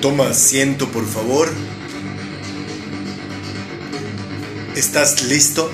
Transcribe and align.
Toma 0.00 0.28
asiento, 0.28 0.88
por 0.88 1.06
favor. 1.06 1.50
¿Estás 4.74 5.24
listo? 5.24 5.70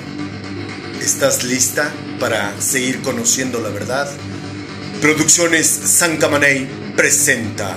¿Estás 1.00 1.44
lista 1.44 1.92
para 2.18 2.60
seguir 2.60 3.02
conociendo 3.02 3.60
la 3.60 3.68
verdad? 3.68 4.10
Producciones 5.00 5.68
San 5.68 6.16
Camaney 6.16 6.68
presenta. 6.96 7.76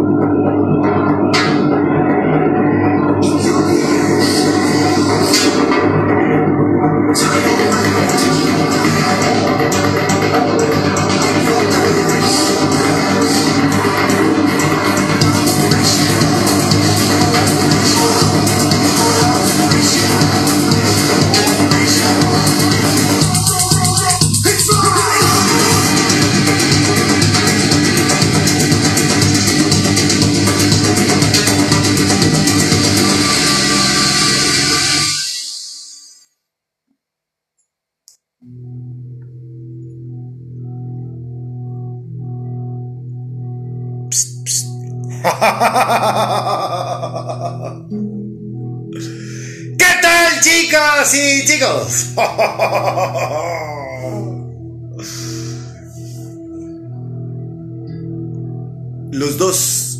Los 59.11 59.37
dos. 59.37 59.99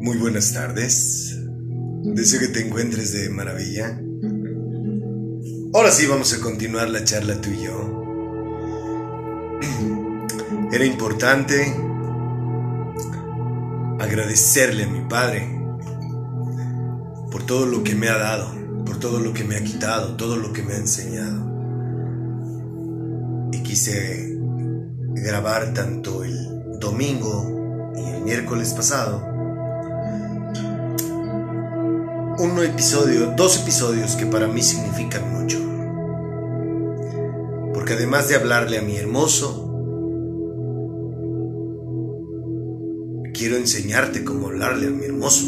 Muy 0.00 0.16
buenas 0.16 0.54
tardes. 0.54 1.38
Deseo 2.04 2.40
que 2.40 2.48
te 2.48 2.66
encuentres 2.66 3.12
de 3.12 3.28
maravilla. 3.28 4.00
Ahora 5.74 5.90
sí 5.90 6.06
vamos 6.06 6.32
a 6.32 6.40
continuar 6.40 6.88
la 6.88 7.04
charla 7.04 7.38
tú 7.38 7.50
y 7.50 7.64
yo. 7.64 7.92
Era 10.72 10.86
importante 10.86 11.76
agradecerle 13.98 14.84
a 14.84 14.88
mi 14.88 15.06
Padre 15.06 15.54
por 17.30 17.44
todo 17.44 17.66
lo 17.66 17.84
que 17.84 17.94
me 17.94 18.08
ha 18.08 18.16
dado, 18.16 18.65
por 18.84 18.98
todo 18.98 19.20
lo 19.20 19.32
que 19.32 19.44
me 19.44 19.56
ha 19.56 19.64
quitado, 19.64 20.16
todo 20.16 20.36
lo 20.36 20.52
que 20.52 20.62
me 20.62 20.74
ha 20.74 20.78
enseñado. 20.78 21.54
Y 23.52 23.62
quise 23.62 24.36
grabar 25.14 25.72
tanto 25.72 26.24
el 26.24 26.78
domingo 26.78 27.92
y 27.96 28.10
el 28.10 28.22
miércoles 28.22 28.74
pasado 28.74 29.36
un 32.38 32.62
episodio, 32.62 33.32
dos 33.34 33.62
episodios 33.62 34.14
que 34.14 34.26
para 34.26 34.46
mí 34.46 34.62
significan 34.62 35.32
mucho. 35.32 35.58
Porque 37.72 37.94
además 37.94 38.28
de 38.28 38.34
hablarle 38.34 38.78
a 38.78 38.82
mi 38.82 38.96
hermoso, 38.96 39.72
quiero 43.32 43.56
enseñarte 43.56 44.22
cómo 44.22 44.48
hablarle 44.48 44.88
a 44.88 44.90
mi 44.90 45.06
hermoso. 45.06 45.46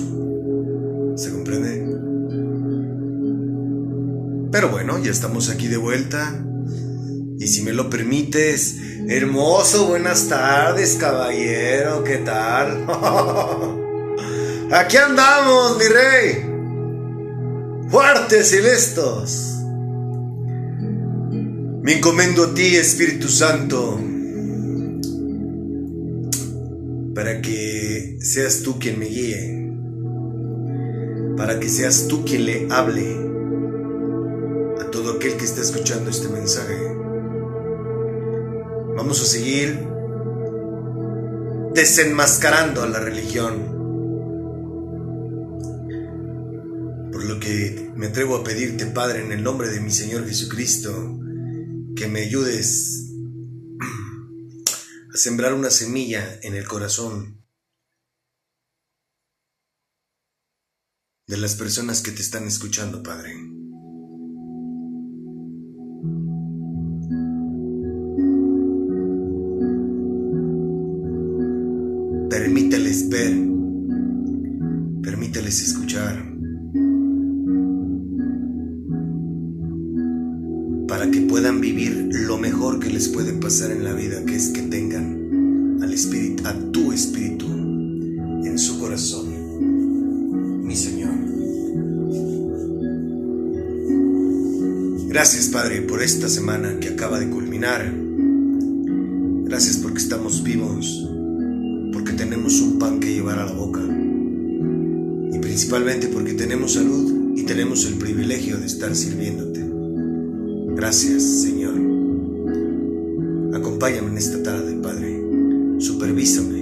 Pero 4.60 4.70
bueno, 4.70 4.99
ya 4.99 5.12
estamos 5.12 5.50
aquí 5.50 5.69
de 5.69 5.76
vuelta. 5.76 6.34
Y 7.38 7.46
si 7.46 7.62
me 7.62 7.72
lo 7.72 7.88
permites, 7.88 8.75
hermoso, 9.08 9.87
buenas 9.87 10.26
tardes, 10.26 10.96
caballero, 10.96 12.02
¿qué 12.02 12.16
tal? 12.16 12.84
aquí 14.72 14.96
andamos, 14.96 15.78
mi 15.78 15.84
rey. 15.84 16.44
Fuertes 17.88 18.52
y 18.52 18.60
listos. 18.60 19.55
Me 21.82 21.99
encomiendo 21.99 22.46
a 22.46 22.52
ti, 22.52 22.75
Espíritu 22.75 23.28
Santo 23.28 24.00
para 27.14 27.40
que 27.40 28.19
seas 28.20 28.62
tú 28.62 28.81
quien 28.81 28.99
me 28.99 29.06
guíe, 29.06 29.72
para 31.37 31.60
que 31.60 31.69
seas 31.69 32.08
tú 32.08 32.25
quien 32.25 32.44
le 32.44 32.66
hable 32.70 33.27
a 34.88 34.90
todo 34.90 35.12
aquel 35.12 35.37
que 35.37 35.44
está 35.44 35.61
escuchando 35.61 36.08
este 36.08 36.29
mensaje. 36.29 36.79
Vamos 38.96 39.20
a 39.20 39.26
seguir 39.26 39.87
desenmascarando 41.75 42.82
a 42.82 42.88
la 42.88 42.99
religión. 42.99 43.76
Por 47.12 47.23
lo 47.23 47.38
que 47.38 47.93
me 47.96 48.06
atrevo 48.06 48.37
a 48.37 48.44
pedirte, 48.44 48.87
Padre, 48.87 49.25
en 49.25 49.32
el 49.32 49.43
nombre 49.43 49.69
de 49.69 49.81
mi 49.81 49.90
Señor 49.90 50.26
Jesucristo, 50.26 50.91
que 51.94 52.08
me 52.08 52.23
ayudes 52.23 53.05
sembrar 55.12 55.52
una 55.52 55.70
semilla 55.70 56.38
en 56.43 56.55
el 56.55 56.67
corazón 56.67 57.44
de 61.26 61.37
las 61.37 61.56
personas 61.56 62.00
que 62.00 62.12
te 62.12 62.23
están 62.23 62.46
escuchando, 62.46 63.02
Padre. 63.02 63.57
Permíteles 72.88 73.11
ver, 73.11 73.35
permíteles 75.02 75.62
escuchar. 75.62 76.25
para 80.88 81.11
que 81.11 81.20
puedan 81.20 81.61
vivir 81.61 82.08
lo 82.11 82.38
mejor 82.38 82.81
que 82.81 82.88
les 82.88 83.08
puede 83.08 83.35
pasar 83.35 83.73
en 83.73 83.85
la 83.85 83.93
vida, 83.93 84.25
que 84.25 84.35
es 84.35 84.49
que 84.49 84.62
tengan 84.62 85.79
al 85.82 85.93
espíritu, 85.93 86.46
a 86.46 86.55
tu 86.73 86.90
espíritu 86.90 87.46
en 87.46 88.58
su 88.58 88.79
corazón, 88.79 89.26
mi 90.67 90.75
Señor. 90.75 91.12
Gracias, 95.08 95.49
Padre, 95.49 95.82
por 95.82 96.02
esta 96.02 96.31
semana 96.31 96.81
que 96.81 96.88
acaba 96.88 97.20
de 97.20 97.29
culminar. 97.29 97.93
Gracias 99.44 99.76
porque 99.76 99.99
estamos 99.99 100.43
vivos, 100.43 101.07
a 103.30 103.36
la 103.36 103.52
boca 103.52 103.80
y 105.32 105.38
principalmente 105.38 106.08
porque 106.08 106.34
tenemos 106.34 106.75
salud 106.75 107.34
y 107.36 107.42
tenemos 107.44 107.84
el 107.86 107.94
privilegio 107.94 108.58
de 108.58 108.66
estar 108.66 108.94
sirviéndote. 108.94 109.64
Gracias, 110.75 111.22
Señor. 111.22 111.75
Acompáñame 113.54 114.10
en 114.10 114.19
esta 114.19 114.42
tarde, 114.42 114.75
Padre. 114.82 115.20
Supervísame. 115.78 116.60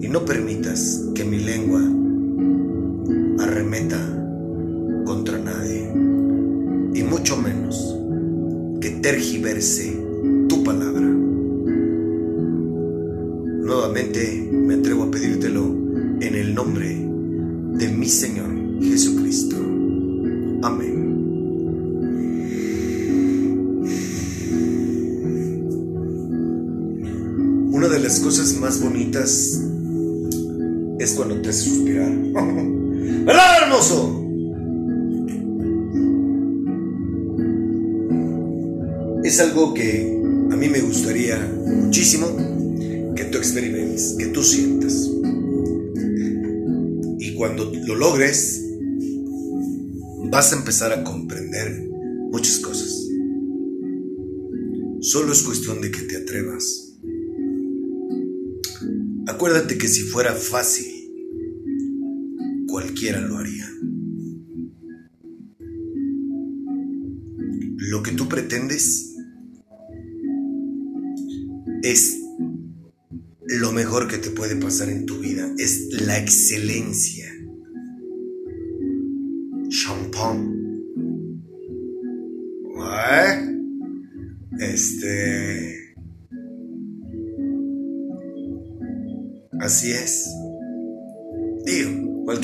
Y 0.00 0.08
no 0.08 0.24
permitas 0.24 1.04
que 1.14 1.24
mi 1.24 1.38
lengua 1.38 1.82
arremeta 3.40 3.98
contra 5.04 5.38
nadie. 5.38 5.90
Y 6.94 7.02
mucho 7.02 7.36
menos 7.36 7.96
que 8.80 8.90
tergiverse 8.90 10.03
cuando 31.14 31.40
te 31.40 31.48
hace 31.50 31.70
suspirar. 31.70 32.12
¿Verdad, 33.24 33.62
hermoso? 33.62 34.20
Es 39.24 39.40
algo 39.40 39.72
que 39.72 40.20
a 40.50 40.56
mí 40.56 40.68
me 40.68 40.80
gustaría 40.80 41.38
muchísimo 41.66 42.26
que 43.16 43.24
tú 43.24 43.38
experimentes, 43.38 44.16
que 44.18 44.26
tú 44.26 44.42
sientas. 44.42 45.10
Y 47.18 47.34
cuando 47.34 47.72
lo 47.86 47.94
logres, 47.94 48.62
vas 50.30 50.52
a 50.52 50.56
empezar 50.56 50.92
a 50.92 51.02
comprender 51.02 51.88
muchas 52.30 52.58
cosas. 52.58 53.08
Solo 55.00 55.32
es 55.32 55.42
cuestión 55.42 55.80
de 55.80 55.90
que 55.90 56.02
te 56.02 56.16
atrevas. 56.16 56.92
Acuérdate 59.26 59.78
que 59.78 59.88
si 59.88 60.02
fuera 60.02 60.34
fácil, 60.34 60.93
lo 63.12 63.38
haría. 63.38 63.68
Lo 67.76 68.02
que 68.02 68.12
tú 68.12 68.28
pretendes 68.28 69.14
es 71.82 72.20
lo 73.46 73.72
mejor 73.72 74.08
que 74.08 74.18
te 74.18 74.30
puede 74.30 74.56
pasar 74.56 74.88
en 74.88 75.06
tu 75.06 75.18
vida, 75.18 75.50
es 75.58 75.88
la 76.06 76.18
excelencia. 76.18 77.30
Champán. 79.68 80.54
Este 84.58 85.94
Así 89.60 89.92
es. 89.92 90.43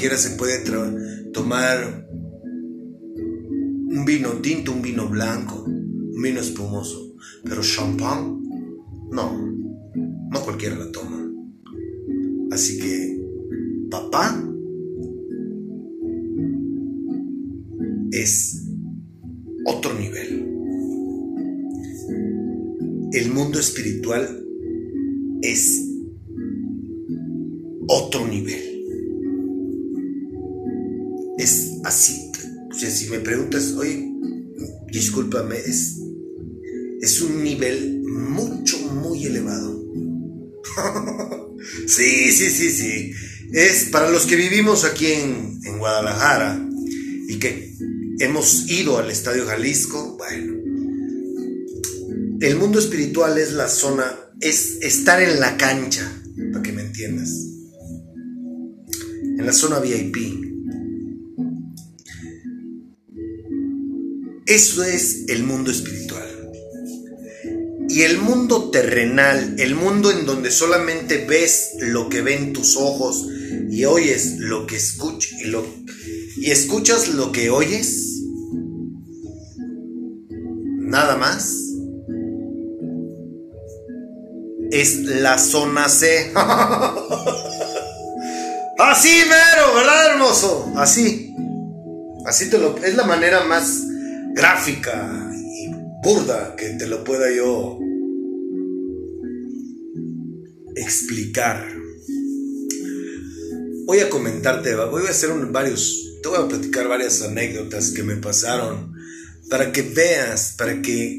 Cualquiera 0.01 0.17
se 0.17 0.37
puede 0.39 1.31
tomar 1.31 2.09
un 2.09 4.03
vino 4.07 4.31
tinto, 4.41 4.73
un 4.73 4.81
vino 4.81 5.07
blanco, 5.11 5.63
un 5.67 6.23
vino 6.23 6.41
espumoso, 6.41 7.17
pero 7.45 7.61
champán, 7.61 8.43
no, 9.13 9.53
no 10.31 10.43
cualquiera 10.43 10.77
lo 10.77 10.91
toma. 10.91 11.31
Así 12.51 12.79
que, 12.79 13.21
papá 13.91 14.43
es 18.11 18.67
otro 19.67 19.93
nivel. 19.99 20.49
El 23.13 23.33
mundo 23.35 23.61
espiritual 23.61 24.47
es 25.43 25.90
preguntas, 33.51 33.73
oye, 33.77 34.09
discúlpame, 34.93 35.57
es, 35.59 35.97
es 37.01 37.21
un 37.21 37.43
nivel 37.43 38.03
mucho, 38.03 38.79
muy 38.79 39.27
elevado. 39.27 39.85
sí, 41.87 42.31
sí, 42.33 42.51
sí, 42.51 42.71
sí. 42.71 43.13
Es 43.53 43.87
para 43.91 44.11
los 44.11 44.27
que 44.27 44.37
vivimos 44.37 44.85
aquí 44.85 45.07
en, 45.07 45.61
en 45.65 45.79
Guadalajara 45.79 46.65
y 47.29 47.39
que 47.39 47.75
hemos 48.21 48.71
ido 48.71 48.99
al 48.99 49.11
Estadio 49.11 49.47
Jalisco, 49.47 50.17
bueno, 50.17 50.61
el 52.41 52.57
mundo 52.57 52.79
espiritual 52.79 53.37
es 53.39 53.53
la 53.53 53.69
zona, 53.69 54.05
es 54.41 54.79
estar 54.81 55.21
en 55.21 55.41
la 55.41 55.57
cancha, 55.57 56.11
para 56.53 56.63
que 56.63 56.73
me 56.73 56.83
entiendas. 56.83 57.29
en 59.39 59.47
la 59.47 59.53
zona 59.53 59.81
VIP. 59.81 60.50
Eso 64.51 64.83
es 64.83 65.27
el 65.29 65.45
mundo 65.45 65.71
espiritual. 65.71 66.27
Y 67.89 68.03
el 68.03 68.19
mundo 68.19 68.71
terrenal, 68.71 69.55
el 69.61 69.77
mundo 69.77 70.11
en 70.11 70.27
donde 70.27 70.51
solamente 70.51 71.25
ves 71.25 71.75
lo 71.79 72.09
que 72.09 72.21
ven 72.21 72.53
tus 72.53 72.77
ojos 72.77 73.29
y 73.71 73.85
oyes 73.85 74.39
lo 74.39 74.67
que 74.67 74.75
escuchas 74.75 75.39
y, 75.41 75.53
y 76.45 76.51
escuchas 76.51 77.11
lo 77.11 77.31
que 77.31 77.49
oyes, 77.49 78.23
nada 80.81 81.17
más, 81.17 81.57
es 84.73 84.97
la 84.97 85.39
zona 85.39 85.89
C. 85.89 86.33
Así 88.79 89.23
mero, 89.29 89.75
¿verdad, 89.77 90.07
hermoso? 90.11 90.73
Así. 90.75 91.33
Así 92.27 92.51
te 92.51 92.59
lo. 92.59 92.77
Es 92.79 92.97
la 92.97 93.05
manera 93.05 93.45
más 93.45 93.85
gráfica 94.35 95.31
y 95.35 95.71
burda 96.03 96.55
que 96.57 96.71
te 96.71 96.87
lo 96.87 97.05
pueda 97.05 97.31
yo 97.31 97.79
explicar. 100.77 101.67
Voy 103.87 103.99
a 104.01 104.09
comentarte, 104.09 104.75
voy 104.75 105.07
a 105.07 105.11
hacer 105.11 105.31
varios. 105.51 106.07
Te 106.23 106.29
voy 106.29 106.39
a 106.39 106.49
platicar 106.49 106.87
varias 106.87 107.23
anécdotas 107.23 107.93
que 107.93 108.03
me 108.03 108.17
pasaron 108.17 108.95
para 109.49 109.73
que 109.73 109.83
veas, 109.83 110.55
para 110.57 110.81
que. 110.81 111.19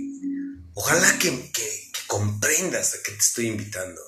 Ojalá 0.74 1.18
que, 1.20 1.30
que 1.52 1.82
comprendas 2.08 2.96
a 2.96 2.98
qué 3.04 3.12
te 3.12 3.18
estoy 3.18 3.48
invitando. 3.48 4.02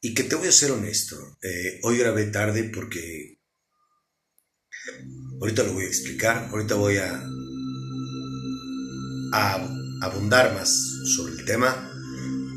Y 0.00 0.14
que 0.14 0.24
te 0.24 0.34
voy 0.34 0.48
a 0.48 0.52
ser 0.52 0.70
honesto, 0.70 1.16
eh, 1.42 1.80
hoy 1.82 1.98
grabé 1.98 2.26
tarde 2.26 2.64
porque 2.64 3.40
ahorita 5.40 5.64
lo 5.64 5.72
voy 5.72 5.84
a 5.84 5.88
explicar, 5.88 6.48
ahorita 6.50 6.74
voy 6.76 6.98
a, 6.98 7.26
a 9.32 9.54
abundar 10.02 10.54
más 10.54 10.70
sobre 11.16 11.32
el 11.34 11.44
tema, 11.44 11.90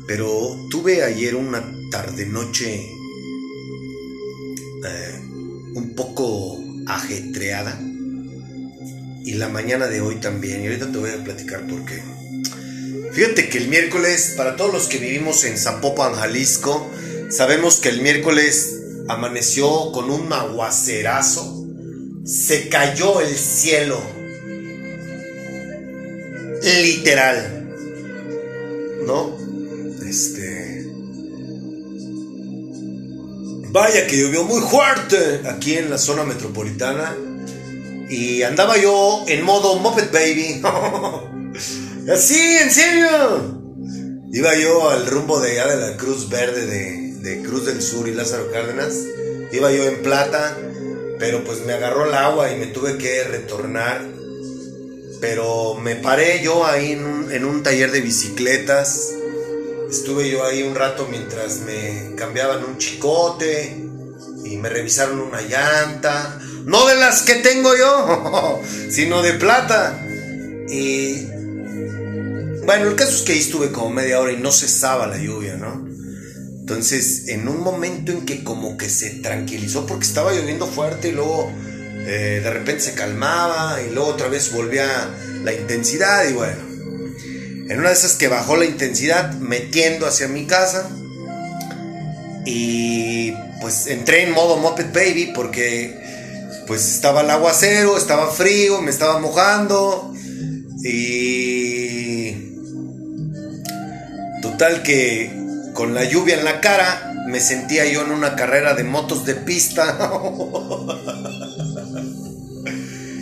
pero 0.06 0.56
tuve 0.70 1.02
ayer 1.02 1.34
una 1.34 1.64
tarde-noche 1.90 2.74
eh, 4.84 5.20
un 5.74 5.94
poco 5.96 6.58
ajetreada 6.86 7.80
y 9.24 9.34
la 9.34 9.48
mañana 9.48 9.86
de 9.86 10.00
hoy 10.00 10.16
también, 10.16 10.62
y 10.62 10.66
ahorita 10.68 10.90
te 10.90 10.98
voy 10.98 11.10
a 11.10 11.22
platicar 11.22 11.66
por 11.66 11.84
qué. 11.84 12.02
Fíjate 13.12 13.48
que 13.48 13.58
el 13.58 13.68
miércoles, 13.68 14.34
para 14.36 14.56
todos 14.56 14.72
los 14.72 14.86
que 14.86 14.98
vivimos 14.98 15.44
en 15.44 15.58
Zapopan, 15.58 16.14
Jalisco, 16.14 16.90
Sabemos 17.30 17.76
que 17.76 17.90
el 17.90 18.02
miércoles 18.02 18.80
amaneció 19.08 19.92
con 19.92 20.10
un 20.10 20.32
aguacerazo. 20.32 21.64
Se 22.24 22.68
cayó 22.68 23.20
el 23.20 23.36
cielo. 23.36 24.02
Literal. 26.62 27.68
¿No? 29.06 29.36
Este. 30.06 30.86
Vaya 33.72 34.06
que 34.06 34.18
llovió 34.18 34.44
muy 34.44 34.60
fuerte 34.62 35.42
aquí 35.48 35.76
en 35.76 35.90
la 35.90 35.98
zona 35.98 36.24
metropolitana. 36.24 37.16
Y 38.10 38.42
andaba 38.42 38.76
yo 38.76 39.24
en 39.28 39.44
modo 39.44 39.76
Muppet 39.76 40.12
Baby. 40.12 40.60
Así, 42.12 42.56
en 42.56 42.70
serio. 42.70 43.60
Iba 44.32 44.56
yo 44.56 44.90
al 44.90 45.06
rumbo 45.06 45.40
de 45.40 45.52
allá 45.52 45.76
de 45.76 45.90
la 45.90 45.96
Cruz 45.96 46.28
Verde 46.28 46.66
de, 46.66 47.14
de 47.14 47.42
Cruz 47.42 47.66
del 47.66 47.80
Sur 47.80 48.08
y 48.08 48.14
Lázaro 48.14 48.50
Cárdenas. 48.50 48.94
Iba 49.52 49.72
yo 49.72 49.84
en 49.84 50.02
plata, 50.02 50.56
pero 51.18 51.42
pues 51.44 51.64
me 51.64 51.72
agarró 51.72 52.06
el 52.06 52.14
agua 52.14 52.52
y 52.52 52.56
me 52.56 52.66
tuve 52.66 52.98
que 52.98 53.24
retornar. 53.24 54.19
Pero 55.20 55.74
me 55.74 55.96
paré 55.96 56.42
yo 56.42 56.64
ahí 56.64 56.92
en 56.92 57.44
un, 57.44 57.62
taller 57.62 57.90
de 57.92 58.00
bicicletas. 58.00 59.12
Estuve 59.90 60.30
yo 60.30 60.44
ahí 60.44 60.62
un 60.62 60.74
rato 60.74 61.06
mientras 61.10 61.60
me 61.60 62.14
cambiaban 62.16 62.64
un 62.64 62.78
chicote 62.78 63.76
y 64.44 64.56
me 64.56 64.68
revisaron 64.68 65.20
una 65.20 65.42
llanta. 65.42 66.40
No 66.64 66.86
de 66.86 66.94
las 66.94 67.22
que 67.22 67.36
tengo 67.36 67.76
yo, 67.76 68.60
sino 68.90 69.20
de 69.22 69.34
plata. 69.34 70.00
Y 70.70 71.26
bueno, 72.64 72.88
el 72.88 72.96
caso 72.96 73.16
es 73.16 73.22
que 73.22 73.32
ahí 73.32 73.40
estuve 73.40 73.72
como 73.72 73.90
media 73.90 74.20
hora 74.20 74.32
y 74.32 74.36
no 74.36 74.52
cesaba 74.52 75.06
la 75.06 75.18
lluvia, 75.18 75.56
¿no? 75.56 75.86
Entonces, 76.60 77.28
en 77.28 77.48
un 77.48 77.62
momento 77.62 78.12
en 78.12 78.24
que 78.24 78.44
como 78.44 78.76
que 78.76 78.88
se 78.88 79.10
tranquilizó 79.20 79.86
porque 79.86 80.06
estaba 80.06 80.32
lloviendo 80.32 80.66
fuerte 80.66 81.08
y 81.08 81.12
luego 81.12 81.50
eh, 82.06 82.40
de 82.42 82.50
repente 82.50 82.82
se 82.82 82.94
calmaba 82.94 83.80
y 83.82 83.90
luego 83.92 84.08
otra 84.08 84.28
vez 84.28 84.52
volvía 84.52 85.10
la 85.44 85.52
intensidad 85.52 86.28
y 86.28 86.32
bueno, 86.32 86.60
en 87.68 87.78
una 87.78 87.88
de 87.88 87.94
esas 87.94 88.14
que 88.14 88.28
bajó 88.28 88.56
la 88.56 88.64
intensidad 88.64 89.32
metiendo 89.34 90.06
hacia 90.06 90.28
mi 90.28 90.46
casa 90.46 90.88
y 92.44 93.32
pues 93.60 93.86
entré 93.86 94.24
en 94.24 94.32
modo 94.32 94.56
Muppet 94.56 94.92
Baby 94.92 95.32
porque 95.34 95.98
pues 96.66 96.88
estaba 96.94 97.20
el 97.20 97.30
aguacero, 97.30 97.96
estaba 97.96 98.30
frío, 98.30 98.80
me 98.80 98.90
estaba 98.90 99.18
mojando 99.18 100.14
y 100.82 102.50
total 104.40 104.82
que 104.82 105.40
con 105.74 105.94
la 105.94 106.04
lluvia 106.04 106.38
en 106.38 106.44
la 106.44 106.60
cara, 106.60 107.24
me 107.26 107.40
sentía 107.40 107.86
yo 107.86 108.02
en 108.02 108.10
una 108.10 108.36
carrera 108.36 108.74
de 108.74 108.84
motos 108.84 109.24
de 109.24 109.34
pista. 109.34 110.10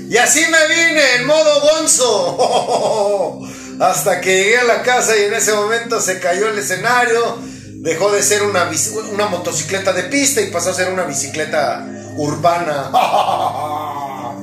y 0.09 0.17
así 0.17 0.41
me 0.41 0.67
vine 0.75 1.17
en 1.17 1.27
modo 1.27 1.61
bonzo. 1.61 3.41
Hasta 3.81 4.21
que 4.21 4.37
llegué 4.37 4.59
a 4.59 4.65
la 4.65 4.83
casa 4.83 5.17
y 5.17 5.25
en 5.25 5.35
ese 5.35 5.53
momento 5.53 6.01
se 6.01 6.19
cayó 6.19 6.49
el 6.49 6.59
escenario. 6.59 7.39
Dejó 7.81 8.11
de 8.11 8.23
ser 8.23 8.43
una, 8.43 8.69
una 9.13 9.27
motocicleta 9.27 9.93
de 9.93 10.05
pista 10.05 10.41
y 10.41 10.51
pasó 10.51 10.71
a 10.71 10.75
ser 10.75 10.93
una 10.93 11.05
bicicleta 11.05 11.87
urbana. 12.17 12.91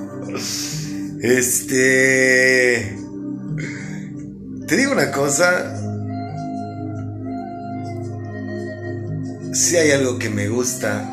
Este... 1.21 2.97
Te 4.67 4.77
digo 4.77 4.91
una 4.91 5.11
cosa, 5.11 5.75
si 9.53 9.77
hay 9.77 9.91
algo 9.91 10.19
que 10.19 10.29
me 10.29 10.49
gusta 10.49 11.09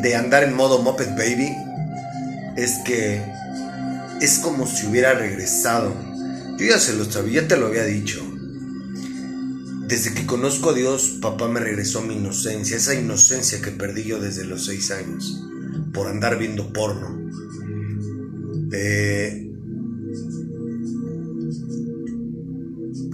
de 0.00 0.16
andar 0.16 0.44
en 0.44 0.54
modo 0.54 0.78
Muppet 0.80 1.10
Baby, 1.16 1.54
es 2.56 2.78
que 2.84 3.24
es 4.20 4.38
como 4.38 4.66
si 4.66 4.86
hubiera 4.86 5.14
regresado. 5.14 5.94
Yo 6.58 6.66
ya 6.66 6.78
se 6.78 6.94
lo 6.94 7.04
sabía, 7.04 7.42
ya 7.42 7.48
te 7.48 7.56
lo 7.56 7.66
había 7.66 7.84
dicho. 7.84 8.22
Desde 9.86 10.14
que 10.14 10.26
conozco 10.26 10.70
a 10.70 10.74
Dios, 10.74 11.18
papá 11.20 11.48
me 11.48 11.60
regresó 11.60 12.00
mi 12.02 12.14
inocencia, 12.14 12.76
esa 12.76 12.94
inocencia 12.94 13.60
que 13.60 13.70
perdí 13.70 14.04
yo 14.04 14.18
desde 14.18 14.44
los 14.44 14.64
seis 14.64 14.90
años, 14.90 15.44
por 15.92 16.08
andar 16.08 16.38
viendo 16.38 16.72
porno. 16.72 17.30
Eh, 18.72 19.50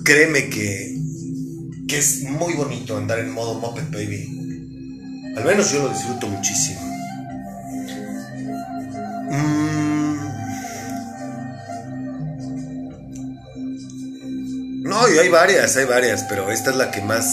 créeme 0.05 0.49
que 0.49 1.01
que 1.91 1.99
es 1.99 2.23
muy 2.23 2.55
bonito 2.55 2.97
andar 2.97 3.19
en 3.19 3.33
modo 3.33 3.55
Muppet 3.55 3.91
Baby. 3.91 5.35
Al 5.37 5.45
menos 5.45 5.73
yo 5.73 5.83
lo 5.83 5.89
disfruto 5.89 6.29
muchísimo. 6.29 6.79
Mm. 9.31 10.11
No, 14.83 15.09
y 15.09 15.19
hay 15.19 15.29
varias, 15.29 15.77
hay 15.77 15.87
varias, 15.87 16.25
pero 16.25 16.51
esta 16.51 16.71
es 16.71 16.77
la 16.77 16.91
que 16.91 17.01
más 17.01 17.25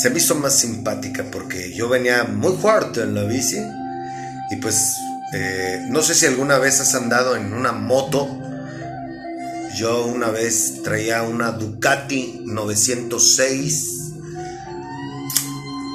se 0.00 0.10
me 0.10 0.18
hizo 0.18 0.34
más 0.34 0.54
simpática 0.54 1.24
porque 1.30 1.74
yo 1.74 1.88
venía 1.88 2.24
muy 2.24 2.56
fuerte 2.56 3.02
en 3.02 3.14
la 3.14 3.24
bici 3.24 3.60
y 4.50 4.56
pues 4.56 4.96
eh, 5.34 5.84
no 5.88 6.02
sé 6.02 6.14
si 6.14 6.26
alguna 6.26 6.58
vez 6.58 6.80
has 6.80 6.94
andado 6.94 7.36
en 7.36 7.52
una 7.52 7.72
moto 7.72 8.40
yo 9.74 10.04
una 10.04 10.30
vez 10.30 10.82
traía 10.82 11.22
una 11.22 11.52
Ducati 11.52 12.42
906 12.44 14.12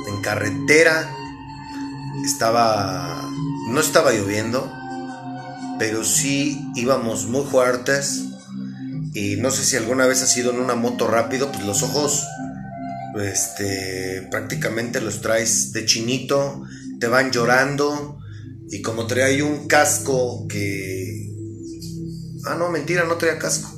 en 0.08 0.22
carretera. 0.22 1.08
Estaba. 2.24 3.29
No 3.70 3.79
estaba 3.79 4.12
lloviendo, 4.12 4.72
pero 5.79 6.03
sí 6.03 6.60
íbamos 6.75 7.25
muy 7.25 7.46
fuertes. 7.46 8.24
Y 9.13 9.38
no 9.38 9.50
sé 9.51 9.63
si 9.63 9.77
alguna 9.77 10.05
vez 10.08 10.22
has 10.22 10.36
ido 10.36 10.51
en 10.51 10.60
una 10.60 10.75
moto 10.75 11.08
rápido, 11.08 11.51
pues 11.51 11.65
los 11.65 11.84
ojos 11.84 12.25
este, 13.22 14.27
prácticamente 14.29 15.00
los 15.00 15.22
traes 15.22 15.72
de 15.72 15.86
chinito, 15.86 16.63
te 17.00 17.08
van 17.08 17.32
llorando. 17.32 18.20
Y 18.70 18.82
como 18.82 19.08
traía 19.08 19.46
un 19.46 19.67
casco 19.67 20.48
que. 20.48 21.32
Ah, 22.46 22.55
no, 22.55 22.70
mentira, 22.70 23.05
no 23.05 23.15
traía 23.15 23.39
casco. 23.39 23.72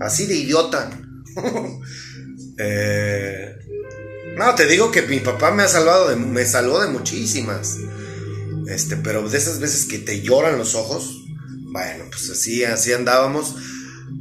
Así 0.00 0.26
de 0.26 0.36
idiota. 0.36 0.90
Eh, 2.58 3.54
No, 4.38 4.54
te 4.54 4.66
digo 4.66 4.90
que 4.90 5.02
mi 5.02 5.20
papá 5.20 5.50
me 5.50 5.62
ha 5.62 5.68
salvado 5.68 6.08
de, 6.08 6.16
me 6.16 6.46
salvó 6.46 6.80
de 6.80 6.88
muchísimas. 6.88 7.76
Este, 8.68 8.96
pero 8.96 9.28
de 9.28 9.38
esas 9.38 9.60
veces 9.60 9.86
que 9.86 9.98
te 9.98 10.22
lloran 10.22 10.58
los 10.58 10.74
ojos, 10.74 11.24
bueno, 11.72 12.04
pues 12.10 12.30
así, 12.30 12.64
así 12.64 12.92
andábamos. 12.92 13.54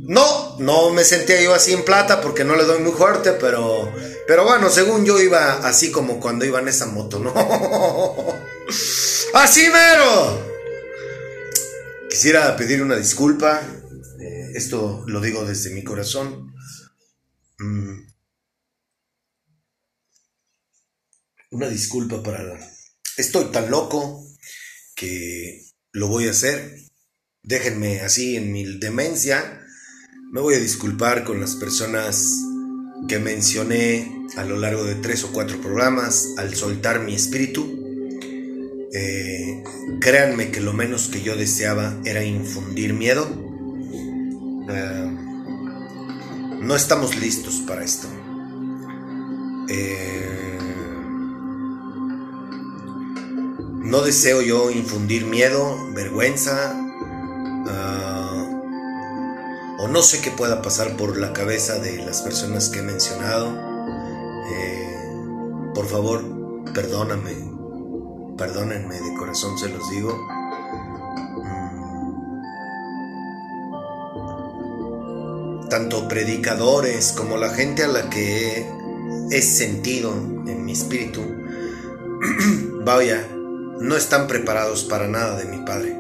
No, 0.07 0.57
no 0.59 0.91
me 0.91 1.03
sentía 1.03 1.41
yo 1.41 1.53
así 1.53 1.73
en 1.73 1.83
plata 1.83 2.21
porque 2.21 2.43
no 2.43 2.55
le 2.55 2.63
doy 2.63 2.79
muy 2.81 2.91
fuerte, 2.91 3.33
pero, 3.33 3.91
pero 4.27 4.43
bueno, 4.43 4.69
según 4.69 5.05
yo 5.05 5.19
iba 5.19 5.65
así 5.67 5.91
como 5.91 6.19
cuando 6.19 6.45
iba 6.45 6.59
en 6.59 6.67
esa 6.67 6.85
moto, 6.87 7.19
¿no? 7.19 7.33
¡Así 9.33 9.67
mero! 9.69 10.55
Quisiera 12.09 12.55
pedir 12.55 12.81
una 12.81 12.95
disculpa, 12.95 13.61
eh, 14.19 14.51
esto 14.53 15.03
lo 15.07 15.21
digo 15.21 15.43
desde 15.43 15.71
mi 15.71 15.83
corazón. 15.83 16.53
Mm. 17.59 18.07
Una 21.51 21.67
disculpa 21.67 22.21
para... 22.21 22.59
Estoy 23.17 23.45
tan 23.45 23.71
loco 23.71 24.24
que 24.95 25.65
lo 25.91 26.07
voy 26.07 26.27
a 26.27 26.31
hacer. 26.31 26.79
Déjenme 27.43 28.01
así 28.01 28.37
en 28.37 28.51
mi 28.51 28.79
demencia 28.79 29.61
me 30.35 30.41
voy 30.41 30.55
a 30.55 30.59
disculpar 30.59 31.23
con 31.23 31.39
las 31.39 31.55
personas 31.55 32.41
que 33.07 33.19
mencioné 33.19 34.27
a 34.35 34.43
lo 34.43 34.57
largo 34.57 34.83
de 34.83 34.95
tres 34.95 35.23
o 35.23 35.31
cuatro 35.31 35.61
programas 35.61 36.33
al 36.37 36.53
soltar 36.55 36.99
mi 36.99 37.15
espíritu. 37.15 37.65
Eh, 38.93 39.63
créanme 40.01 40.51
que 40.51 40.59
lo 40.59 40.73
menos 40.73 41.07
que 41.07 41.21
yo 41.21 41.37
deseaba 41.37 42.01
era 42.03 42.21
infundir 42.25 42.93
miedo. 42.93 43.25
Eh, 44.69 45.17
no 46.59 46.75
estamos 46.75 47.15
listos 47.15 47.63
para 47.65 47.85
esto. 47.85 48.09
Eh, 49.69 50.44
no 53.85 54.01
deseo 54.01 54.41
yo 54.41 54.71
infundir 54.71 55.25
miedo, 55.25 55.77
vergüenza, 55.93 56.81
o 59.77 59.87
no 59.87 60.01
sé 60.01 60.21
qué 60.21 60.31
pueda 60.31 60.63
pasar 60.63 60.97
por 60.97 61.17
la 61.17 61.33
cabeza 61.33 61.77
de 61.79 61.97
las 61.97 62.21
personas 62.21 62.69
que 62.69 62.79
he 62.79 62.81
mencionado. 62.81 63.53
Eh, 64.51 64.95
por 65.75 65.85
favor, 65.87 66.23
perdóname, 66.73 67.35
perdónenme, 68.37 68.95
de 68.95 69.13
corazón 69.15 69.59
se 69.59 69.69
los 69.69 69.87
digo. 69.91 70.17
Mm. 71.43 71.75
Tanto 75.69 76.07
predicadores 76.07 77.11
como 77.11 77.37
la 77.37 77.49
gente 77.49 77.83
a 77.83 77.87
la 77.87 78.09
que 78.09 78.67
he, 79.29 79.41
sentido 79.41 80.13
en 80.13 80.65
mi 80.65 80.71
espíritu, 80.71 81.21
vaya, 82.85 83.27
no 83.79 83.95
están 83.95 84.27
preparados 84.27 84.83
para 84.83 85.07
nada 85.07 85.37
de 85.37 85.45
mi 85.45 85.65
Padre. 85.65 85.97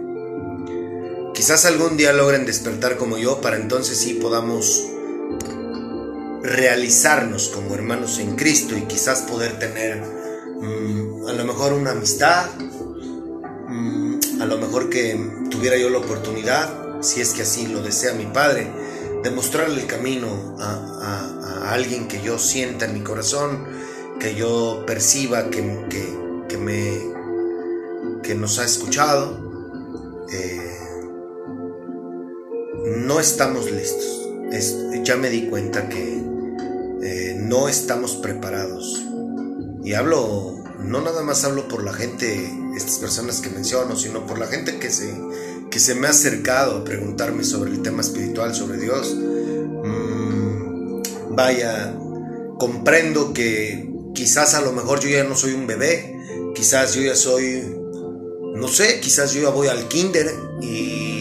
Quizás 1.33 1.65
algún 1.65 1.97
día 1.97 2.13
logren 2.13 2.45
despertar 2.45 2.97
como 2.97 3.17
yo, 3.17 3.41
para 3.41 3.57
entonces 3.57 3.97
sí 3.97 4.13
podamos 4.13 4.83
realizarnos 6.41 7.49
como 7.49 7.73
hermanos 7.73 8.19
en 8.19 8.35
Cristo 8.35 8.77
y 8.77 8.83
quizás 8.83 9.21
poder 9.21 9.57
tener 9.59 10.01
mm, 10.01 11.27
a 11.27 11.33
lo 11.33 11.45
mejor 11.45 11.73
una 11.73 11.91
amistad, 11.91 12.49
mm, 13.67 14.41
a 14.41 14.45
lo 14.45 14.57
mejor 14.57 14.89
que 14.89 15.19
tuviera 15.49 15.75
yo 15.77 15.89
la 15.89 15.97
oportunidad, 15.97 17.01
si 17.01 17.21
es 17.21 17.33
que 17.33 17.41
así 17.41 17.67
lo 17.67 17.81
desea 17.81 18.13
mi 18.13 18.25
Padre, 18.25 18.71
de 19.23 19.31
mostrarle 19.31 19.81
el 19.81 19.87
camino 19.87 20.55
a, 20.59 20.91
alguien 21.71 22.07
que 22.07 22.21
yo 22.21 22.37
sienta 22.37 22.85
en 22.85 22.93
mi 22.93 23.01
corazón, 23.01 23.65
que 24.19 24.35
yo 24.35 24.83
perciba 24.85 25.49
que, 25.49 25.63
me 26.57 27.14
que 28.25 28.35
nos 28.35 28.59
ha 28.59 28.65
escuchado. 28.65 30.25
Eh, 30.31 30.79
no 32.97 33.19
estamos 33.19 33.71
listos. 33.71 34.21
ya 35.03 35.15
me 35.17 35.29
di 35.29 35.47
cuenta 35.47 35.87
que 35.87 36.23
eh, 37.03 37.37
no 37.39 37.69
estamos 37.69 38.15
preparados. 38.15 39.03
Y 39.83 39.93
hablo, 39.93 40.63
no 40.79 41.01
nada 41.01 41.21
más 41.21 41.43
hablo 41.43 41.67
por 41.67 41.83
la 41.83 41.93
gente, 41.93 42.51
estas 42.75 42.97
personas 42.97 43.41
que 43.41 43.49
menciono, 43.49 43.95
sino 43.95 44.25
por 44.25 44.39
la 44.39 44.47
gente 44.47 44.79
que 44.79 44.89
se, 44.89 45.13
que 45.69 45.79
se 45.79 45.93
me 45.93 46.07
ha 46.07 46.09
acercado 46.11 46.77
a 46.77 46.83
preguntarme 46.83 47.43
sobre 47.43 47.71
el 47.71 47.83
tema 47.83 48.01
espiritual, 48.01 48.55
sobre 48.55 48.79
Dios. 48.79 49.15
Mm, 49.15 51.01
vaya, 51.35 51.95
comprendo 52.57 53.33
que 53.33 53.93
quizás 54.15 54.55
a 54.55 54.61
lo 54.61 54.71
mejor 54.71 54.99
yo 55.01 55.09
ya 55.09 55.23
no 55.23 55.35
soy 55.35 55.53
un 55.53 55.67
bebé, 55.67 56.15
quizás 56.55 56.95
yo 56.95 57.01
ya 57.03 57.15
soy, 57.15 57.74
no 58.55 58.67
sé, 58.67 58.99
quizás 58.99 59.33
yo 59.33 59.43
ya 59.43 59.49
voy 59.49 59.67
al 59.67 59.87
kinder 59.87 60.33
y 60.61 61.15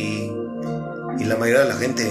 y 1.19 1.25
la 1.25 1.37
mayoría 1.37 1.63
de 1.63 1.69
la 1.69 1.77
gente 1.77 2.11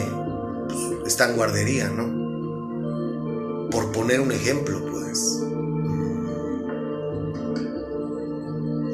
pues, 0.67 1.07
está 1.07 1.29
en 1.29 1.35
guardería, 1.35 1.89
¿no? 1.89 3.69
Por 3.69 3.91
poner 3.91 4.21
un 4.21 4.31
ejemplo, 4.31 4.83
pues. 4.85 5.39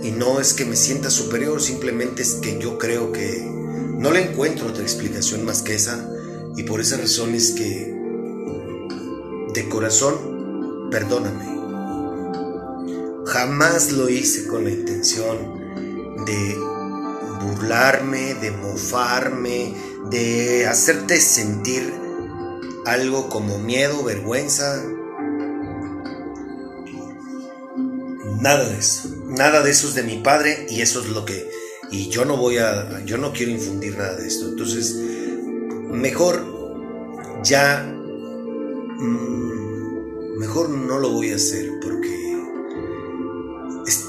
Y 0.04 0.12
no 0.12 0.40
es 0.40 0.54
que 0.54 0.66
me 0.66 0.76
sienta 0.76 1.10
superior, 1.10 1.62
simplemente 1.62 2.22
es 2.22 2.36
que 2.36 2.60
yo 2.60 2.78
creo 2.78 3.12
que 3.12 3.42
no 3.44 4.12
le 4.12 4.30
encuentro 4.32 4.68
otra 4.68 4.84
explicación 4.84 5.46
más 5.46 5.62
que 5.62 5.76
esa. 5.76 6.10
Y 6.56 6.64
por 6.64 6.82
esa 6.82 6.98
razón 6.98 7.36
es 7.36 7.52
que, 7.52 7.96
de 9.54 9.70
corazón, 9.70 10.90
perdóname. 10.90 11.60
Jamás 13.26 13.92
lo 13.92 14.10
hice 14.10 14.48
con 14.48 14.64
la 14.64 14.72
intención 14.72 15.59
de 16.26 16.58
burlarme, 17.42 18.36
de 18.36 18.52
mofarme, 18.52 19.74
de 20.10 20.68
hacerte 20.68 21.20
sentir 21.20 21.94
algo 22.86 23.30
como 23.30 23.60
miedo, 23.60 24.04
vergüenza. 24.04 24.84
Nada 28.42 28.70
de 28.70 28.78
eso. 28.78 29.10
Nada 29.28 29.62
de 29.62 29.72
eso 29.72 29.88
es 29.88 29.96
de 29.96 30.04
mi 30.04 30.18
padre 30.18 30.66
y 30.70 30.82
eso 30.82 31.02
es 31.02 31.10
lo 31.10 31.26
que... 31.26 31.50
Y 31.92 32.10
yo 32.10 32.26
no 32.26 32.38
voy 32.38 32.58
a... 32.58 33.04
Yo 33.06 33.18
no 33.18 33.34
quiero 33.34 33.52
infundir 33.52 33.98
nada 33.98 34.16
de 34.16 34.28
esto. 34.28 34.48
Entonces, 34.48 34.96
mejor 35.92 36.44
ya... 37.44 37.84
Mm, 38.98 40.38
mejor 40.38 40.70
no 40.70 41.00
lo 41.00 41.10
voy 41.12 41.32
a 41.32 41.36
hacer 41.36 41.70
porque 41.82 42.19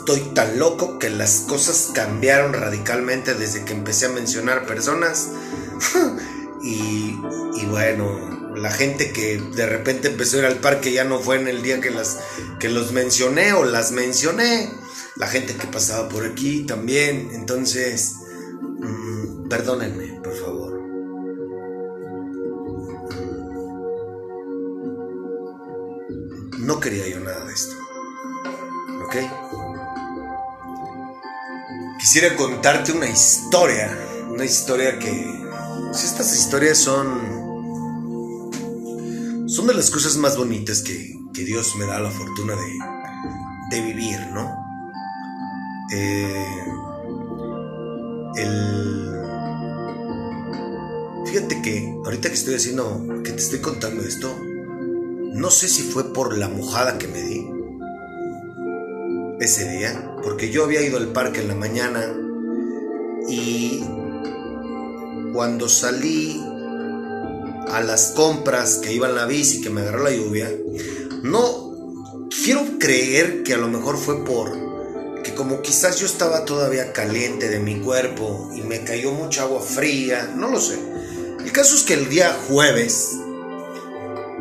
estoy 0.00 0.20
tan 0.34 0.58
loco 0.58 0.98
que 0.98 1.10
las 1.10 1.40
cosas 1.40 1.90
cambiaron 1.94 2.54
radicalmente 2.54 3.34
desde 3.34 3.64
que 3.64 3.74
empecé 3.74 4.06
a 4.06 4.08
mencionar 4.08 4.66
personas 4.66 5.28
y, 6.62 7.14
bueno, 7.66 8.54
la 8.56 8.70
gente 8.70 9.12
que 9.12 9.38
de 9.38 9.66
repente 9.66 10.08
empezó 10.08 10.36
a 10.36 10.40
ir 10.40 10.46
al 10.46 10.56
parque 10.56 10.92
ya 10.92 11.04
no 11.04 11.18
fue 11.18 11.36
en 11.36 11.48
el 11.48 11.62
día 11.62 11.80
que, 11.80 11.90
las, 11.90 12.18
que 12.58 12.68
los 12.70 12.92
mencioné 12.92 13.52
o 13.52 13.64
las 13.64 13.92
mencioné. 13.92 14.72
La 15.16 15.26
gente 15.26 15.54
que 15.54 15.66
pasaba 15.66 16.08
por 16.08 16.24
aquí 16.24 16.64
también. 16.64 17.30
Entonces, 17.34 18.14
mm, 18.78 19.48
perdónenme, 19.48 20.20
por 20.22 20.34
favor. 20.34 20.80
No 26.58 26.80
quería 26.80 27.06
yo 27.08 27.20
nada 27.20 27.44
de 27.44 27.52
esto. 27.52 27.76
¿Ok? 29.04 29.59
Quisiera 32.00 32.34
contarte 32.34 32.92
una 32.92 33.08
historia. 33.08 33.94
Una 34.30 34.46
historia 34.46 34.98
que 34.98 35.40
pues 35.90 36.04
estas 36.04 36.34
historias 36.34 36.78
son. 36.78 37.38
Son 39.46 39.66
de 39.66 39.74
las 39.74 39.90
cosas 39.90 40.16
más 40.16 40.36
bonitas 40.38 40.80
que, 40.82 41.18
Dios 41.34 41.74
me 41.76 41.86
da 41.86 41.98
la 41.98 42.10
fortuna 42.10 42.54
de, 43.70 43.80
vivir, 43.82 44.18
¿no? 44.32 44.54
Eh, 45.92 46.64
el. 48.36 49.10
Fíjate 51.26 51.62
que 51.62 51.94
ahorita 52.04 52.28
que 52.28 52.34
estoy 52.34 52.54
haciendo. 52.54 53.22
que 53.24 53.32
te 53.32 53.40
estoy 53.40 53.60
contando 53.60 54.02
esto. 54.02 54.34
No 55.34 55.50
sé 55.50 55.68
si 55.68 55.82
fue 55.82 56.14
por 56.14 56.38
la 56.38 56.48
mojada 56.48 56.96
que 56.98 57.08
me 57.08 57.20
di 57.20 57.49
ese 59.40 59.68
día, 59.68 60.14
porque 60.22 60.50
yo 60.50 60.64
había 60.64 60.82
ido 60.82 60.98
al 60.98 61.12
parque 61.12 61.40
en 61.40 61.48
la 61.48 61.54
mañana 61.54 62.14
y 63.28 63.82
cuando 65.32 65.68
salí 65.68 66.40
a 67.68 67.80
las 67.80 68.12
compras 68.12 68.76
que 68.76 68.92
iba 68.92 69.08
en 69.08 69.14
la 69.14 69.26
bici, 69.26 69.60
que 69.60 69.70
me 69.70 69.80
agarró 69.80 70.04
la 70.04 70.10
lluvia, 70.10 70.50
no 71.22 72.28
quiero 72.44 72.78
creer 72.78 73.42
que 73.42 73.54
a 73.54 73.58
lo 73.58 73.68
mejor 73.68 73.96
fue 73.96 74.24
por 74.24 74.70
que 75.22 75.34
como 75.34 75.60
quizás 75.62 75.98
yo 75.98 76.06
estaba 76.06 76.44
todavía 76.44 76.92
caliente 76.92 77.48
de 77.48 77.60
mi 77.60 77.80
cuerpo 77.80 78.50
y 78.54 78.62
me 78.62 78.84
cayó 78.84 79.12
mucha 79.12 79.42
agua 79.42 79.60
fría, 79.60 80.32
no 80.36 80.48
lo 80.48 80.60
sé. 80.60 80.78
El 81.44 81.52
caso 81.52 81.76
es 81.76 81.82
que 81.82 81.94
el 81.94 82.08
día 82.08 82.36
jueves 82.48 83.16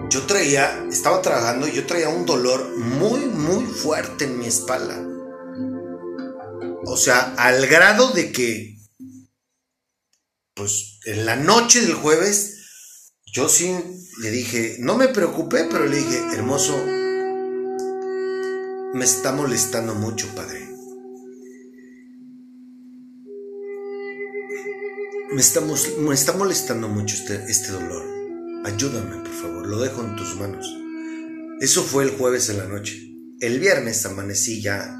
yo 0.09 0.25
traía, 0.25 0.85
estaba 0.89 1.21
trabajando 1.21 1.67
y 1.67 1.73
yo 1.73 1.85
traía 1.85 2.09
un 2.09 2.25
dolor 2.25 2.77
muy, 2.77 3.25
muy 3.25 3.65
fuerte 3.65 4.25
en 4.25 4.39
mi 4.39 4.47
espalda. 4.47 5.05
O 6.85 6.97
sea, 6.97 7.35
al 7.37 7.67
grado 7.67 8.11
de 8.11 8.31
que, 8.31 8.77
pues 10.55 10.99
en 11.05 11.25
la 11.25 11.35
noche 11.35 11.81
del 11.81 11.93
jueves, 11.93 12.55
yo 13.31 13.47
sí 13.47 13.75
le 14.21 14.31
dije, 14.31 14.77
no 14.79 14.97
me 14.97 15.07
preocupé, 15.09 15.65
pero 15.69 15.85
le 15.85 15.97
dije, 15.97 16.17
hermoso, 16.33 16.75
me 18.93 19.05
está 19.05 19.31
molestando 19.31 19.93
mucho, 19.93 20.27
padre. 20.35 20.67
Me 25.31 25.41
está, 25.41 25.61
me 25.61 26.15
está 26.15 26.33
molestando 26.33 26.87
mucho 26.87 27.15
este, 27.15 27.43
este 27.51 27.71
dolor. 27.71 28.08
Ayúdame, 28.65 29.17
por 29.17 29.33
favor, 29.33 29.67
lo 29.67 29.79
dejo 29.79 30.01
en 30.01 30.15
tus 30.15 30.35
manos. 30.35 30.65
Eso 31.61 31.83
fue 31.83 32.03
el 32.03 32.11
jueves 32.11 32.49
en 32.49 32.57
la 32.57 32.65
noche. 32.65 32.97
El 33.39 33.59
viernes 33.59 34.05
amanecí 34.05 34.61
ya 34.61 34.97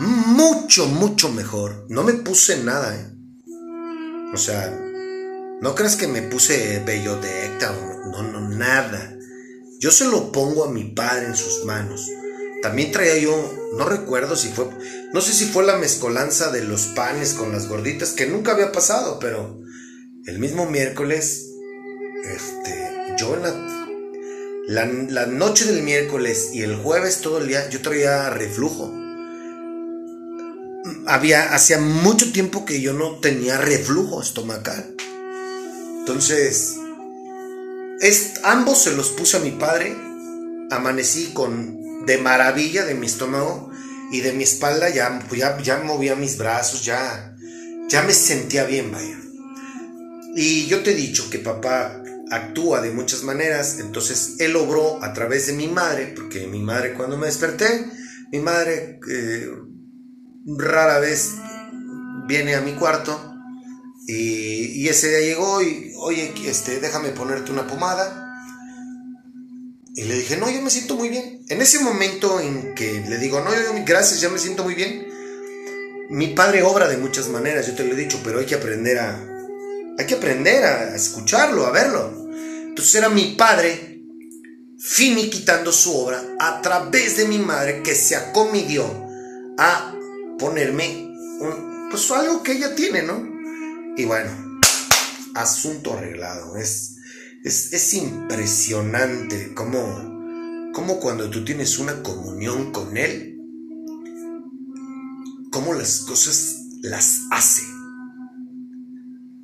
mucho, 0.00 0.86
mucho 0.86 1.30
mejor. 1.30 1.86
No 1.88 2.02
me 2.02 2.14
puse 2.14 2.62
nada, 2.62 2.96
¿eh? 2.96 3.06
O 4.32 4.36
sea, 4.36 4.70
no 5.60 5.74
creas 5.74 5.96
que 5.96 6.06
me 6.06 6.22
puse 6.22 6.82
bellodecta 6.86 7.72
o 7.72 8.10
no, 8.10 8.22
no, 8.22 8.48
nada. 8.48 9.14
Yo 9.78 9.90
se 9.90 10.06
lo 10.06 10.32
pongo 10.32 10.64
a 10.64 10.70
mi 10.70 10.84
padre 10.84 11.26
en 11.26 11.36
sus 11.36 11.64
manos. 11.64 12.08
También 12.62 12.92
traía 12.92 13.18
yo, 13.18 13.54
no 13.76 13.88
recuerdo 13.88 14.36
si 14.36 14.48
fue, 14.48 14.68
no 15.12 15.20
sé 15.20 15.32
si 15.32 15.46
fue 15.46 15.64
la 15.64 15.78
mezcolanza 15.78 16.50
de 16.50 16.62
los 16.62 16.86
panes 16.88 17.34
con 17.34 17.52
las 17.52 17.68
gorditas, 17.68 18.12
que 18.12 18.26
nunca 18.26 18.52
había 18.52 18.72
pasado, 18.72 19.18
pero 19.18 19.58
el 20.26 20.38
mismo 20.38 20.66
miércoles, 20.66 21.49
este, 22.24 23.16
yo 23.18 23.34
en 23.34 23.70
la, 24.66 25.26
noche 25.26 25.64
del 25.64 25.82
miércoles 25.82 26.50
y 26.52 26.62
el 26.62 26.76
jueves 26.76 27.20
todo 27.20 27.38
el 27.38 27.48
día, 27.48 27.68
yo 27.70 27.82
traía 27.82 28.30
reflujo. 28.30 28.92
Había, 31.06 31.54
hacía 31.54 31.78
mucho 31.78 32.32
tiempo 32.32 32.64
que 32.64 32.80
yo 32.80 32.92
no 32.92 33.18
tenía 33.20 33.58
reflujo 33.58 34.22
estomacal. 34.22 34.94
Entonces, 35.98 36.76
es, 38.00 38.34
ambos 38.44 38.82
se 38.82 38.96
los 38.96 39.10
puse 39.10 39.36
a 39.36 39.40
mi 39.40 39.50
padre. 39.50 39.96
Amanecí 40.70 41.32
con 41.34 42.06
de 42.06 42.18
maravilla 42.18 42.84
de 42.84 42.94
mi 42.94 43.06
estómago 43.06 43.70
y 44.10 44.20
de 44.20 44.32
mi 44.32 44.44
espalda, 44.44 44.88
ya, 44.88 45.20
ya, 45.32 45.58
ya 45.60 45.78
movía 45.78 46.16
mis 46.16 46.38
brazos, 46.38 46.84
ya, 46.84 47.36
ya 47.88 48.02
me 48.02 48.12
sentía 48.12 48.64
bien, 48.64 48.90
vaya. 48.90 49.18
Y 50.34 50.66
yo 50.66 50.82
te 50.82 50.92
he 50.92 50.94
dicho 50.94 51.28
que 51.28 51.38
papá 51.38 51.99
actúa 52.30 52.80
de 52.80 52.90
muchas 52.90 53.22
maneras, 53.24 53.78
entonces 53.80 54.36
él 54.38 54.56
obró 54.56 55.02
a 55.02 55.12
través 55.12 55.46
de 55.46 55.52
mi 55.52 55.68
madre, 55.68 56.12
porque 56.14 56.46
mi 56.46 56.60
madre 56.60 56.94
cuando 56.94 57.16
me 57.16 57.26
desperté, 57.26 57.86
mi 58.32 58.38
madre 58.38 59.00
eh, 59.10 59.48
rara 60.46 61.00
vez 61.00 61.32
viene 62.28 62.54
a 62.54 62.60
mi 62.60 62.74
cuarto 62.74 63.30
y, 64.06 64.82
y, 64.82 64.88
ese 64.88 65.08
día 65.08 65.20
llegó 65.20 65.62
y, 65.62 65.92
oye, 65.98 66.32
este, 66.46 66.80
déjame 66.80 67.10
ponerte 67.10 67.52
una 67.52 67.66
pomada. 67.66 68.26
Y 69.94 70.04
le 70.04 70.14
dije, 70.14 70.36
no, 70.36 70.50
yo 70.50 70.62
me 70.62 70.70
siento 70.70 70.96
muy 70.96 71.10
bien. 71.10 71.44
En 71.48 71.60
ese 71.60 71.80
momento 71.80 72.40
en 72.40 72.74
que 72.74 73.04
le 73.08 73.18
digo, 73.18 73.40
no, 73.40 73.50
yo, 73.52 73.84
gracias, 73.84 74.20
ya 74.20 74.28
me 74.28 74.38
siento 74.38 74.64
muy 74.64 74.74
bien. 74.74 75.06
Mi 76.08 76.28
padre 76.28 76.62
obra 76.62 76.88
de 76.88 76.96
muchas 76.96 77.28
maneras, 77.28 77.66
yo 77.66 77.74
te 77.74 77.84
lo 77.84 77.92
he 77.92 77.96
dicho, 77.96 78.20
pero 78.24 78.40
hay 78.40 78.46
que 78.46 78.54
aprender 78.56 78.98
a, 78.98 79.30
hay 79.98 80.06
que 80.06 80.14
aprender 80.14 80.64
a 80.64 80.96
escucharlo, 80.96 81.66
a 81.66 81.70
verlo. 81.70 82.19
Entonces 82.80 82.94
era 82.94 83.10
mi 83.10 83.34
padre 83.36 84.02
finiquitando 84.78 85.70
su 85.70 85.94
obra 85.94 86.18
a 86.38 86.62
través 86.62 87.18
de 87.18 87.28
mi 87.28 87.38
madre 87.38 87.82
que 87.82 87.94
se 87.94 88.16
acomidió 88.16 88.86
a 89.58 89.94
ponerme 90.38 91.14
un, 91.40 91.88
pues 91.90 92.10
algo 92.10 92.42
que 92.42 92.52
ella 92.52 92.74
tiene, 92.74 93.02
¿no? 93.02 93.22
Y 93.98 94.06
bueno, 94.06 94.30
asunto 95.34 95.92
arreglado. 95.92 96.56
Es, 96.56 96.96
es, 97.44 97.92
impresionante 97.92 99.52
cómo, 99.52 100.72
cómo 100.72 101.00
cuando 101.00 101.28
tú 101.28 101.44
tienes 101.44 101.78
una 101.78 102.02
comunión 102.02 102.72
con 102.72 102.96
Él, 102.96 103.36
cómo 105.52 105.74
las 105.74 105.98
cosas 105.98 106.56
las 106.80 107.18
hace. 107.30 107.62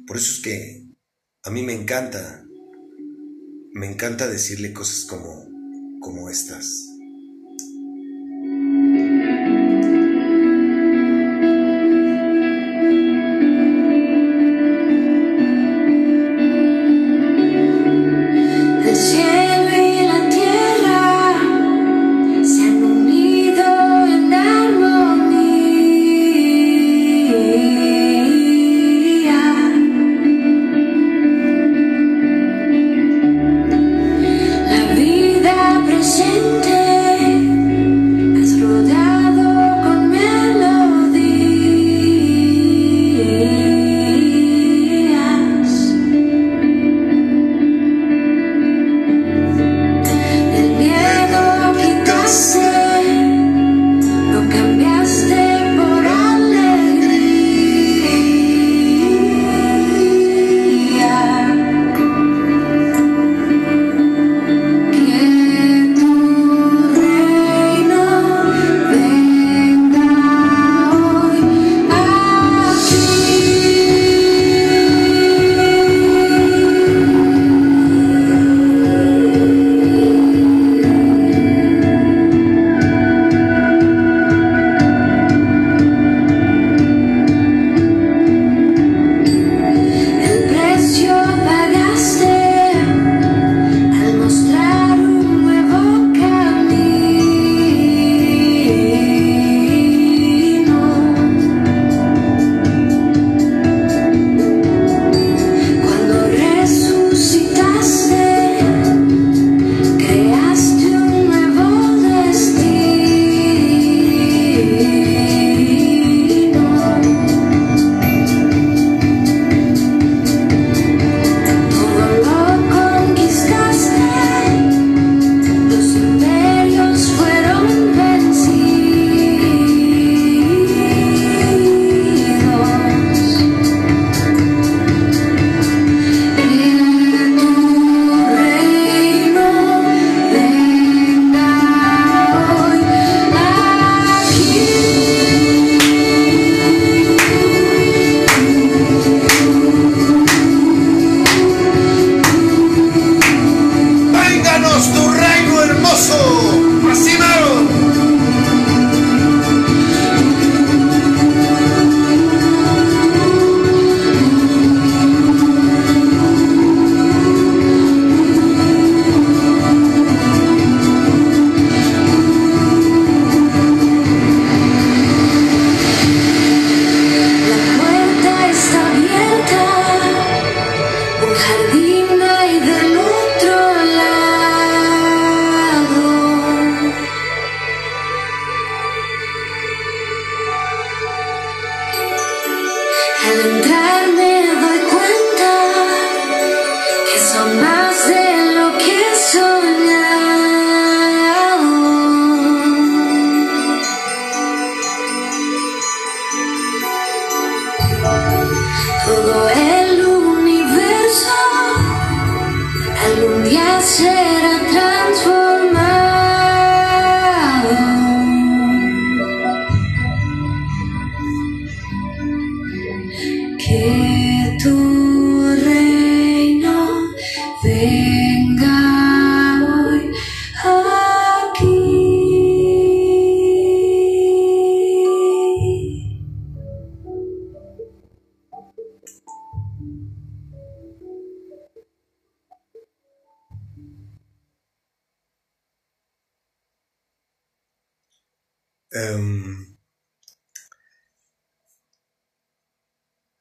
Por 0.06 0.16
eso 0.16 0.32
es 0.32 0.40
que 0.40 0.86
a 1.42 1.50
mí 1.50 1.62
me 1.62 1.74
encanta, 1.74 2.45
me 3.76 3.86
encanta 3.86 4.26
decirle 4.26 4.72
cosas 4.72 5.04
como, 5.04 5.50
como 6.00 6.30
estas. 6.30 6.95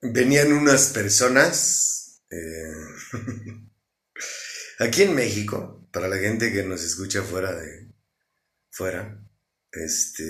Venían 0.02 0.54
unas 0.54 0.88
personas 0.88 2.22
eh, 2.30 3.12
aquí 4.80 5.04
en 5.04 5.16
México, 5.16 5.88
para 5.92 6.08
la 6.08 6.18
gente 6.18 6.52
que 6.52 6.64
nos 6.64 6.84
escucha 6.84 7.22
fuera 7.24 7.54
de 7.54 7.94
fuera, 8.70 9.24
este 9.72 10.24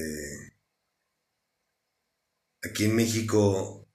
aquí 2.64 2.86
en 2.86 2.96
México 2.96 3.88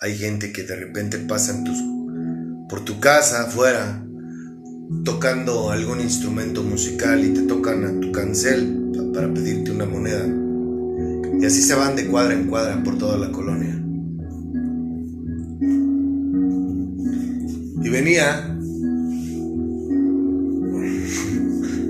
hay 0.00 0.16
gente 0.18 0.52
que 0.52 0.62
de 0.62 0.76
repente 0.76 1.18
pasa 1.18 1.64
tus, 1.64 1.78
por 2.68 2.84
tu 2.84 3.00
casa 3.00 3.44
afuera 3.44 4.04
tocando 5.04 5.70
algún 5.70 6.00
instrumento 6.00 6.62
musical 6.62 7.24
y 7.24 7.34
te 7.34 7.42
tocan 7.42 7.84
a 7.84 8.00
tu 8.00 8.12
cancel 8.12 8.85
para 9.12 9.32
pedirte 9.32 9.70
una 9.70 9.86
moneda. 9.86 10.26
Y 11.40 11.44
así 11.44 11.62
se 11.62 11.74
van 11.74 11.96
de 11.96 12.06
cuadra 12.06 12.34
en 12.34 12.46
cuadra 12.46 12.82
por 12.82 12.96
toda 12.98 13.18
la 13.18 13.30
colonia. 13.30 13.82
Y 17.82 17.88
venía. 17.88 18.56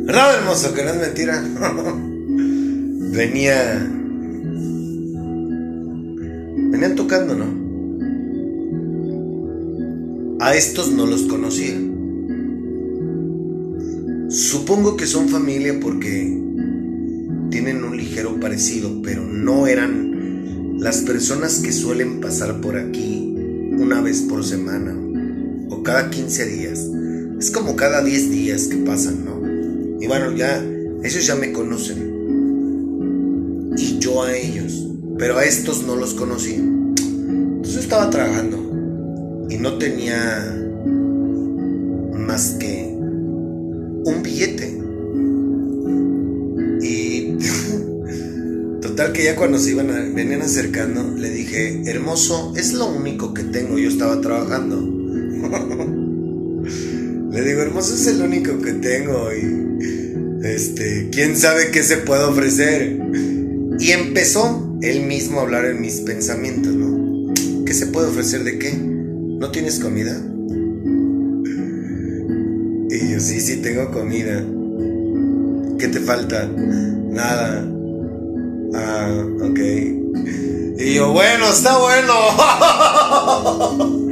¿Verdad, 0.05 0.39
hermoso? 0.39 0.75
Que 0.75 0.83
no 0.85 0.91
es 0.91 1.01
mentira. 1.01 1.43
venía. 3.17 3.93
Venían 6.71 6.95
tocando, 6.97 7.35
¿no? 7.37 7.67
A 10.45 10.55
estos 10.55 10.93
no 10.93 11.07
los 11.07 11.23
conocía. 11.23 11.77
Supongo 14.29 14.97
que 14.97 15.07
son 15.07 15.29
familia 15.29 15.79
porque 15.81 16.46
tienen 17.57 17.85
un 17.85 17.97
ligero 17.97 18.39
parecido, 18.39 19.01
pero 19.03 19.25
no 19.25 19.67
eran 19.67 20.77
las 20.79 20.99
personas 20.99 21.61
que 21.61 21.73
suelen 21.73 22.21
pasar 22.21 22.61
por 22.61 22.77
aquí 22.77 23.35
una 23.79 24.03
vez 24.03 24.21
por 24.21 24.45
semana 24.45 24.95
o 25.71 25.83
cada 25.83 26.11
15 26.11 26.45
días. 26.45 26.87
Es 27.41 27.51
como 27.51 27.75
cada 27.75 28.05
10 28.05 28.31
días 28.31 28.67
que 28.67 28.77
pasan, 28.77 29.25
¿no? 29.25 29.41
Y 29.99 30.07
bueno, 30.07 30.37
ya, 30.37 30.63
ellos 31.03 31.27
ya 31.27 31.35
me 31.35 31.53
conocen. 31.53 32.13
Y 33.75 33.99
yo 34.01 34.23
a 34.23 34.37
ellos. 34.37 34.89
Pero 35.17 35.39
a 35.39 35.47
estos 35.47 35.87
no 35.87 35.97
los 35.97 36.13
conocí. 36.13 36.57
Entonces 36.57 37.77
estaba 37.77 38.11
trabajando. 38.11 39.47
Y 39.49 39.57
no 39.57 39.79
tenía 39.79 40.55
más 42.19 42.51
que 42.61 42.95
un 42.95 44.21
billete. 44.23 44.76
Que 48.97 49.25
ya 49.25 49.37
cuando 49.37 49.59
se 49.59 49.73
iban 49.73 49.91
a, 49.91 50.01
venían 50.01 50.43
acercando, 50.43 51.15
le 51.17 51.31
dije, 51.31 51.83
hermoso, 51.87 52.55
es 52.57 52.73
lo 52.73 52.87
único 52.87 53.35
que 53.35 53.43
tengo. 53.45 53.79
Yo 53.79 53.89
estaba 53.89 54.21
trabajando. 54.21 54.77
Le 57.31 57.43
digo, 57.43 57.61
hermoso 57.61 57.95
es 57.95 58.07
el 58.07 58.23
único 58.23 58.59
que 58.63 58.73
tengo 58.73 59.29
y 59.31 60.47
este, 60.47 61.11
quién 61.13 61.37
sabe 61.37 61.71
qué 61.71 61.83
se 61.83 61.99
puede 61.99 62.25
ofrecer. 62.25 62.99
Y 63.79 63.91
empezó 63.91 64.79
él 64.81 65.05
mismo 65.05 65.41
a 65.41 65.43
hablar 65.43 65.67
en 65.67 65.83
mis 65.83 66.01
pensamientos, 66.01 66.73
¿no? 66.73 67.35
¿Qué 67.67 67.75
se 67.75 67.89
puede 67.89 68.09
ofrecer 68.09 68.43
de 68.45 68.59
qué? 68.59 68.73
¿No 68.73 69.51
tienes 69.51 69.79
comida? 69.79 70.19
Y 72.89 73.13
yo, 73.13 73.21
sí, 73.21 73.41
sí, 73.41 73.59
tengo 73.59 73.91
comida. 73.91 74.43
¿Qué 75.79 75.89
te 75.89 76.01
falta? 76.01 76.49
Nada. 76.49 77.76
Ah, 78.89 79.11
ok. 79.43 79.59
Y 80.79 80.95
yo, 80.95 81.13
bueno, 81.13 81.49
está 81.49 81.77
bueno. 81.79 82.15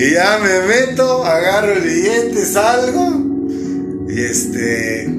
Y 0.00 0.12
ya 0.12 0.38
me 0.38 0.60
meto, 0.68 1.24
agarro 1.24 1.72
el 1.72 1.82
billete, 1.82 2.44
salgo. 2.46 4.06
Y 4.08 4.20
este. 4.20 5.12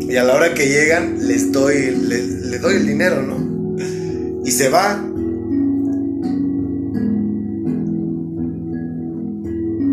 Y 0.00 0.16
a 0.16 0.24
la 0.24 0.36
hora 0.36 0.54
que 0.54 0.68
llegan, 0.68 1.28
les 1.28 1.52
doy, 1.52 1.90
le 1.96 2.58
doy 2.60 2.76
el 2.76 2.86
dinero, 2.86 3.20
¿no? 3.20 3.76
Y 4.42 4.50
se 4.52 4.70
va. 4.70 5.04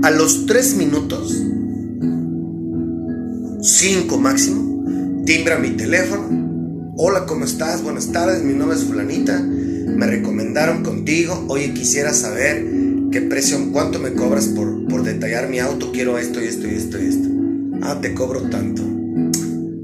A 0.04 0.12
los 0.12 0.45
tres 0.45 0.76
minutos, 0.76 1.43
cinco 3.62 4.19
máximo, 4.19 5.23
timbra 5.26 5.58
mi 5.58 5.71
teléfono. 5.71 6.46
Hola, 6.99 7.25
¿cómo 7.27 7.45
estás? 7.45 7.83
Buenas 7.83 8.12
tardes, 8.12 8.43
mi 8.43 8.53
nombre 8.53 8.75
es 8.75 8.83
Fulanita. 8.83 9.39
Me 9.39 10.07
recomendaron 10.07 10.83
contigo. 10.83 11.45
Oye, 11.47 11.71
quisiera 11.73 12.12
saber 12.12 12.65
¿Qué 13.12 13.21
precio? 13.21 13.71
¿Cuánto 13.71 13.99
me 13.99 14.13
cobras 14.13 14.47
por, 14.47 14.86
por 14.88 15.03
detallar 15.03 15.47
mi 15.47 15.60
auto? 15.60 15.91
Quiero 15.91 16.17
esto 16.17 16.41
y 16.41 16.45
esto 16.45 16.67
y 16.67 16.71
esto 16.71 17.01
y 17.01 17.05
esto. 17.05 17.29
Ah, 17.81 17.99
te 18.01 18.13
cobro 18.13 18.41
tanto. 18.49 18.83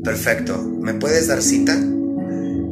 Perfecto. 0.03 0.61
¿Me 0.81 0.93
puedes 0.95 1.27
dar 1.27 1.41
cita? 1.41 1.79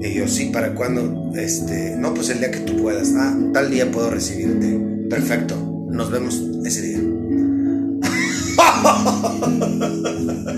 Y 0.01 0.13
yo, 0.13 0.27
sí, 0.27 0.49
¿para 0.51 0.75
cuándo? 0.75 1.31
Este, 1.35 1.95
no, 1.95 2.13
pues 2.13 2.29
el 2.29 2.39
día 2.39 2.51
que 2.51 2.59
tú 2.59 2.75
puedas. 2.81 3.13
Ah, 3.15 3.37
tal 3.53 3.71
día 3.71 3.89
puedo 3.89 4.09
recibirte. 4.09 4.77
Perfecto. 5.09 5.55
Nos 5.89 6.11
vemos 6.11 6.41
ese 6.65 6.81
día. 6.81 6.99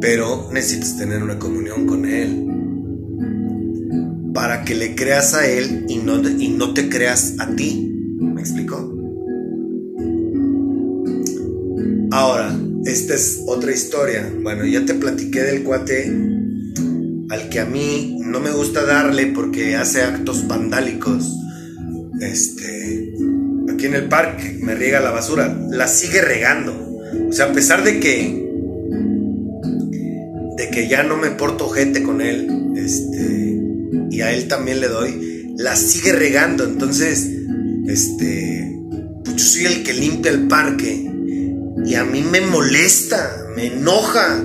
Pero 0.00 0.48
necesitas 0.52 0.96
tener 0.96 1.22
una 1.22 1.38
comunión 1.38 1.86
con 1.86 2.06
Él. 2.06 2.46
Para 4.32 4.64
que 4.64 4.74
le 4.74 4.94
creas 4.94 5.34
a 5.34 5.46
Él 5.46 5.86
y 5.88 5.98
no, 5.98 6.20
y 6.28 6.48
no 6.48 6.72
te 6.72 6.88
creas 6.88 7.34
a 7.38 7.54
ti. 7.54 7.92
¿Me 8.18 8.40
explico? 8.40 8.96
Ahora, 12.12 12.58
esta 12.86 13.14
es 13.14 13.42
otra 13.46 13.72
historia. 13.72 14.32
Bueno, 14.42 14.64
ya 14.64 14.84
te 14.84 14.94
platiqué 14.94 15.42
del 15.42 15.62
cuate 15.62 16.10
al 17.30 17.48
que 17.48 17.60
a 17.60 17.64
mí 17.64 18.18
no 18.24 18.40
me 18.40 18.50
gusta 18.50 18.84
darle 18.84 19.26
porque 19.26 19.76
hace 19.76 20.02
actos 20.02 20.48
vandálicos. 20.48 21.36
Este, 22.20 23.14
aquí 23.72 23.86
en 23.86 23.94
el 23.94 24.08
parque 24.08 24.58
me 24.60 24.74
riega 24.74 25.00
la 25.00 25.10
basura, 25.10 25.56
la 25.70 25.86
sigue 25.86 26.20
regando. 26.22 26.72
O 27.28 27.32
sea, 27.32 27.46
a 27.46 27.52
pesar 27.52 27.84
de 27.84 28.00
que 28.00 28.39
de 30.60 30.68
que 30.68 30.88
ya 30.88 31.02
no 31.02 31.16
me 31.16 31.30
porto 31.30 31.70
gente 31.70 32.02
con 32.02 32.20
él, 32.20 32.74
este, 32.76 33.58
y 34.10 34.20
a 34.20 34.30
él 34.30 34.46
también 34.46 34.78
le 34.80 34.88
doy, 34.88 35.54
la 35.56 35.74
sigue 35.74 36.12
regando. 36.12 36.64
Entonces, 36.64 37.30
este, 37.86 38.78
pues 39.24 39.36
yo 39.36 39.44
soy 39.44 39.64
el 39.64 39.82
que 39.82 39.94
limpia 39.94 40.30
el 40.30 40.48
parque 40.48 41.10
y 41.86 41.94
a 41.94 42.04
mí 42.04 42.20
me 42.20 42.42
molesta, 42.42 43.46
me 43.56 43.68
enoja 43.68 44.44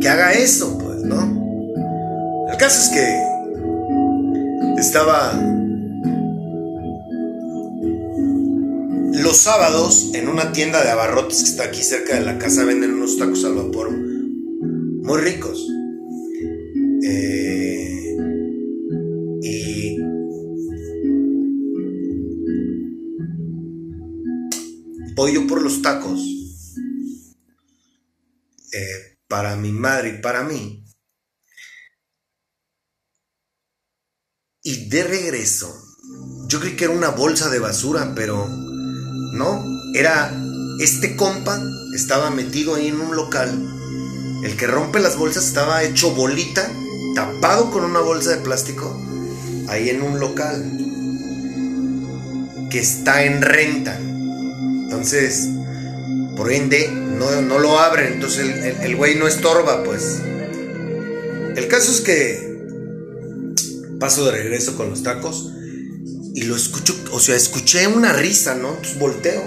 que 0.00 0.08
haga 0.08 0.32
eso, 0.32 0.78
pues, 0.78 1.02
¿no? 1.02 2.46
El 2.52 2.56
caso 2.56 2.80
es 2.80 2.88
que 2.90 4.80
estaba 4.80 5.32
los 9.12 9.36
sábados 9.36 10.10
en 10.14 10.28
una 10.28 10.52
tienda 10.52 10.84
de 10.84 10.90
abarrotes 10.90 11.42
que 11.42 11.50
está 11.50 11.64
aquí 11.64 11.82
cerca 11.82 12.14
de 12.14 12.20
la 12.20 12.38
casa 12.38 12.62
venden 12.62 12.92
unos 12.92 13.18
tacos 13.18 13.44
al 13.44 13.54
vapor 13.54 14.07
muy 15.08 15.22
ricos. 15.22 15.66
Eh, 17.02 18.16
y 19.40 19.96
voy 25.14 25.32
yo 25.32 25.46
por 25.46 25.62
los 25.62 25.80
tacos 25.80 26.20
eh, 28.74 29.16
para 29.26 29.56
mi 29.56 29.72
madre 29.72 30.10
y 30.10 30.20
para 30.20 30.42
mí. 30.42 30.84
Y 34.62 34.90
de 34.90 35.04
regreso, 35.04 35.74
yo 36.48 36.60
creí 36.60 36.76
que 36.76 36.84
era 36.84 36.92
una 36.92 37.08
bolsa 37.08 37.48
de 37.48 37.58
basura, 37.58 38.12
pero 38.14 38.46
no, 38.46 39.64
era 39.94 40.30
este 40.80 41.16
compa, 41.16 41.58
estaba 41.94 42.30
metido 42.30 42.74
ahí 42.74 42.88
en 42.88 43.00
un 43.00 43.16
local. 43.16 43.77
El 44.42 44.56
que 44.56 44.66
rompe 44.66 45.00
las 45.00 45.16
bolsas 45.16 45.46
estaba 45.46 45.82
hecho 45.82 46.12
bolita, 46.12 46.70
tapado 47.14 47.70
con 47.70 47.84
una 47.84 48.00
bolsa 48.00 48.30
de 48.30 48.36
plástico, 48.38 48.96
ahí 49.68 49.90
en 49.90 50.02
un 50.02 50.20
local 50.20 50.78
que 52.70 52.78
está 52.78 53.24
en 53.24 53.42
renta. 53.42 53.98
Entonces, 53.98 55.48
por 56.36 56.52
ende, 56.52 56.88
no, 56.88 57.42
no 57.42 57.58
lo 57.58 57.78
abren, 57.78 58.14
entonces 58.14 58.64
el, 58.64 58.80
el 58.82 58.96
güey 58.96 59.16
no 59.16 59.26
estorba, 59.26 59.82
pues. 59.82 60.20
El 61.56 61.66
caso 61.68 61.90
es 61.90 62.00
que 62.00 62.48
paso 63.98 64.24
de 64.26 64.32
regreso 64.32 64.76
con 64.76 64.90
los 64.90 65.02
tacos 65.02 65.52
y 66.34 66.42
lo 66.42 66.54
escucho, 66.54 66.94
o 67.10 67.18
sea, 67.18 67.34
escuché 67.34 67.86
una 67.88 68.12
risa, 68.12 68.54
¿no? 68.54 68.68
Entonces 68.70 68.98
volteo. 68.98 69.42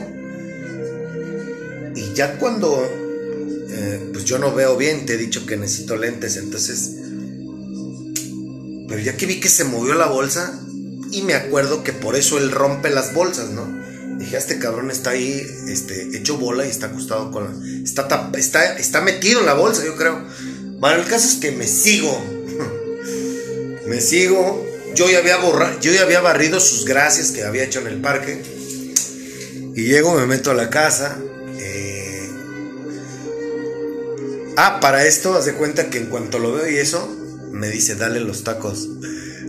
Y 1.95 2.13
ya 2.13 2.38
cuando, 2.38 2.86
eh, 3.82 4.10
pues 4.13 4.26
yo 4.26 4.38
no 4.38 4.54
veo 4.54 4.78
bien, 4.78 5.08
te 5.08 5.15
he 5.15 5.17
dicho 5.17 5.48
que 5.48 5.58
necesito 5.58 5.96
lentes, 5.96 6.38
entonces, 6.38 6.91
pero 8.88 9.02
ya 9.02 9.17
que 9.17 9.26
vi 9.26 9.39
que 9.39 9.50
se 9.50 9.63
movió 9.63 9.96
la 9.96 10.06
bolsa 10.06 10.62
y 11.12 11.24
me 11.24 11.34
acuerdo 11.34 11.84
que 11.84 11.91
por 11.91 12.15
eso 12.15 12.38
él 12.38 12.52
rompe 12.52 12.91
las 12.91 13.15
bolsas, 13.15 13.50
¿no? 13.50 13.67
Dije, 14.20 14.38
este 14.38 14.60
cabrón 14.60 14.91
está 14.91 15.12
ahí, 15.12 15.44
este, 15.67 16.15
hecho 16.15 16.38
bola 16.38 16.67
y 16.67 16.70
está 16.70 16.88
acostado 16.88 17.32
con 17.32 17.46
la, 17.46 17.84
está, 17.84 18.30
está, 18.38 18.78
está 18.78 19.02
metido 19.02 19.39
en 19.39 19.48
la 19.48 19.56
bolsa, 19.56 19.84
yo 19.84 19.96
creo. 19.96 20.24
Bueno, 20.78 21.02
el 21.02 21.08
caso 21.08 21.28
es 21.28 21.38
que 21.38 21.52
me 21.52 21.67
sigo, 21.67 22.24
me 23.88 24.00
sigo, 24.00 24.63
yo 24.94 25.10
ya 25.10 25.17
había 25.17 25.39
yo 25.82 25.91
ya 25.91 26.04
había 26.04 26.22
barrido 26.22 26.60
sus 26.60 26.86
gracias 26.86 27.32
que 27.32 27.44
había 27.44 27.63
hecho 27.63 27.80
en 27.80 27.88
el 27.88 28.00
parque. 28.00 28.44
Y 29.74 29.86
llego, 29.86 30.13
me 30.13 30.28
meto 30.28 30.52
a 30.52 30.54
la 30.54 30.70
casa. 30.70 31.17
Ah, 34.58 34.80
para 34.82 35.06
esto, 35.06 35.36
haz 35.36 35.46
de 35.46 35.54
cuenta 35.54 35.90
que 35.90 35.98
en 35.98 36.08
cuanto 36.08 36.40
lo 36.40 36.52
veo 36.54 36.70
y 36.70 36.76
eso, 36.78 37.08
me 37.52 37.70
dice, 37.70 37.96
dale 37.96 38.20
los 38.20 38.44
tacos. 38.44 38.90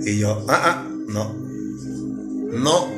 Y 0.04 0.18
yo, 0.18 0.46
ah, 0.48 0.62
ah, 0.64 0.88
no. 1.06 1.34
No. 2.52 2.88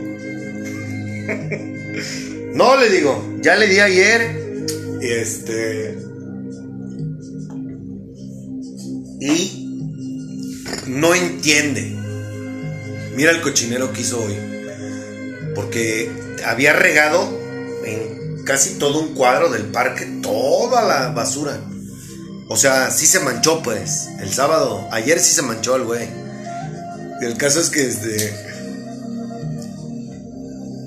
no, 2.54 2.76
le 2.76 2.90
digo, 2.90 3.38
ya 3.40 3.56
le 3.56 3.66
di 3.68 3.80
ayer. 3.80 4.66
Y 5.00 5.08
este. 5.08 5.98
Y 9.20 9.60
no 10.88 11.14
entiende. 11.14 11.96
Mira 13.16 13.30
el 13.30 13.40
cochinero 13.40 13.92
que 13.92 14.00
hizo 14.00 14.20
hoy. 14.22 14.36
Porque 15.54 16.10
había 16.44 16.72
regado 16.72 17.28
en 17.84 18.42
casi 18.44 18.74
todo 18.74 19.00
un 19.00 19.14
cuadro 19.14 19.48
del 19.50 19.66
parque 19.66 20.04
toda 20.22 20.82
la 20.82 21.10
basura. 21.10 21.60
O 22.48 22.56
sea, 22.56 22.90
sí 22.90 23.06
se 23.06 23.20
manchó, 23.20 23.62
pues. 23.62 24.08
El 24.20 24.32
sábado, 24.32 24.86
ayer 24.90 25.20
sí 25.20 25.34
se 25.34 25.42
manchó 25.42 25.76
el 25.76 25.84
güey. 25.84 26.08
El 27.22 27.36
caso 27.38 27.60
es 27.60 27.70
que 27.70 27.86
este. 27.86 28.34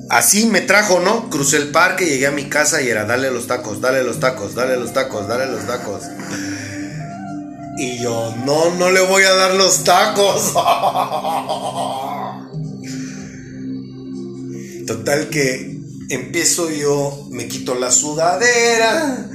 Así 0.09 0.45
me 0.45 0.61
trajo, 0.61 0.99
¿no? 0.99 1.29
Crucé 1.29 1.57
el 1.57 1.71
parque, 1.71 2.05
llegué 2.05 2.27
a 2.27 2.31
mi 2.31 2.47
casa 2.47 2.81
y 2.81 2.89
era 2.89 3.05
dale 3.05 3.31
los 3.31 3.47
tacos, 3.47 3.81
dale 3.81 4.03
los 4.03 4.19
tacos, 4.19 4.55
dale 4.55 4.77
los 4.77 4.93
tacos, 4.93 5.27
dale 5.27 5.47
los 5.47 5.65
tacos. 5.65 6.03
Y 7.77 7.99
yo, 7.99 8.33
no, 8.45 8.73
no 8.75 8.89
le 8.89 9.01
voy 9.01 9.23
a 9.23 9.33
dar 9.33 9.55
los 9.55 9.83
tacos. 9.83 10.53
Total 14.87 15.29
que 15.29 15.81
empiezo 16.09 16.71
yo, 16.71 17.27
me 17.31 17.47
quito 17.47 17.75
la 17.75 17.91
sudadera 17.91 19.29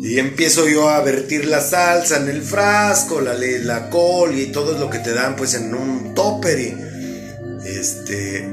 y 0.00 0.18
empiezo 0.18 0.68
yo 0.68 0.88
a 0.88 1.00
vertir 1.00 1.46
la 1.46 1.60
salsa 1.60 2.18
en 2.18 2.28
el 2.28 2.42
frasco, 2.42 3.20
la, 3.20 3.34
la 3.34 3.90
col 3.90 4.38
y 4.38 4.46
todo 4.46 4.78
lo 4.78 4.88
que 4.88 4.98
te 4.98 5.12
dan 5.12 5.36
pues 5.36 5.54
en 5.54 5.74
un 5.74 6.14
topper 6.14 6.60
y 6.60 6.76
este 7.64 8.48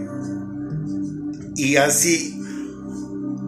y 1.56 1.78
así 1.78 2.36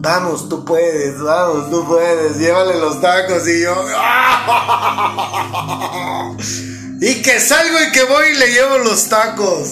vamos, 0.00 0.48
tú 0.48 0.64
puedes, 0.64 1.20
vamos, 1.20 1.70
tú 1.70 1.86
puedes, 1.86 2.38
llévale 2.38 2.78
los 2.78 3.00
tacos 3.00 3.46
y 3.48 3.62
yo 3.62 3.74
y 7.00 7.22
que 7.22 7.40
salgo 7.40 7.78
y 7.88 7.92
que 7.92 8.04
voy 8.04 8.28
y 8.28 8.38
le 8.38 8.52
llevo 8.52 8.78
los 8.78 9.08
tacos. 9.08 9.68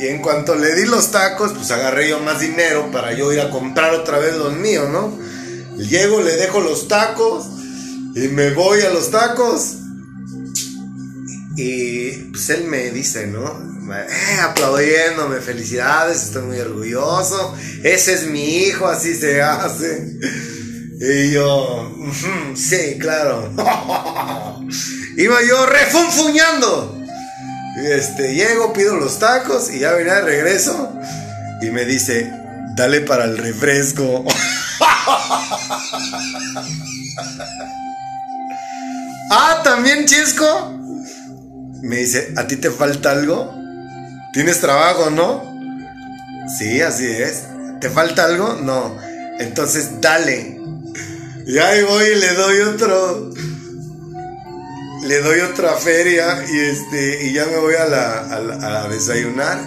Y 0.00 0.08
en 0.08 0.22
cuanto 0.22 0.54
le 0.54 0.74
di 0.74 0.86
los 0.86 1.10
tacos, 1.10 1.52
pues 1.52 1.70
agarré 1.70 2.08
yo 2.08 2.20
más 2.20 2.40
dinero 2.40 2.90
para 2.90 3.12
yo 3.12 3.30
ir 3.32 3.40
a 3.40 3.50
comprar 3.50 3.92
otra 3.92 4.18
vez 4.18 4.34
los 4.34 4.54
míos, 4.54 4.88
¿no? 4.88 5.12
Llego, 5.88 6.20
le 6.20 6.36
dejo 6.36 6.60
los 6.60 6.88
tacos 6.88 7.46
y 8.14 8.28
me 8.28 8.50
voy 8.50 8.82
a 8.82 8.90
los 8.90 9.10
tacos. 9.10 9.76
Y 11.56 12.10
pues 12.30 12.50
él 12.50 12.64
me 12.64 12.90
dice, 12.90 13.26
¿no? 13.26 13.70
Eh, 13.92 14.40
aplaudiéndome, 14.42 15.40
felicidades, 15.40 16.22
estoy 16.22 16.42
muy 16.42 16.60
orgulloso. 16.60 17.56
Ese 17.82 18.14
es 18.14 18.26
mi 18.26 18.58
hijo, 18.58 18.86
así 18.86 19.14
se 19.14 19.42
hace. 19.42 20.18
Y 21.00 21.32
yo, 21.32 21.92
sí, 22.54 22.98
claro. 22.98 23.50
Iba 25.16 25.42
yo 25.42 25.66
refunfuñando. 25.66 26.98
Este, 27.84 28.34
llego, 28.34 28.72
pido 28.72 28.96
los 28.96 29.18
tacos 29.18 29.70
y 29.72 29.80
ya 29.80 29.92
venía 29.92 30.16
de 30.16 30.22
regreso. 30.22 30.92
Y 31.62 31.70
me 31.70 31.84
dice, 31.84 32.30
dale 32.76 33.00
para 33.00 33.24
el 33.24 33.38
refresco. 33.38 34.24
ah, 39.30 39.60
también 39.62 40.06
Chisco. 40.06 40.78
Me 41.82 41.96
dice, 41.96 42.32
¿a 42.36 42.46
ti 42.46 42.56
te 42.56 42.70
falta 42.70 43.10
algo? 43.12 43.54
¿Tienes 44.32 44.60
trabajo, 44.60 45.10
no? 45.10 45.44
Sí, 46.58 46.80
así 46.80 47.06
es. 47.06 47.44
¿Te 47.80 47.90
falta 47.90 48.24
algo? 48.24 48.54
No. 48.54 48.96
Entonces, 49.38 50.00
dale. 50.00 50.58
Y 51.46 51.58
ahí 51.58 51.82
voy 51.82 52.04
y 52.04 52.14
le 52.16 52.34
doy 52.34 52.60
otro 52.60 53.30
le 55.02 55.18
doy 55.22 55.40
otra 55.40 55.76
feria 55.76 56.44
y 56.46 56.58
este 56.58 57.26
y 57.26 57.32
ya 57.32 57.46
me 57.46 57.56
voy 57.56 57.74
a, 57.74 57.86
la, 57.86 58.82
a, 58.84 58.88
desayunar. 58.88 59.58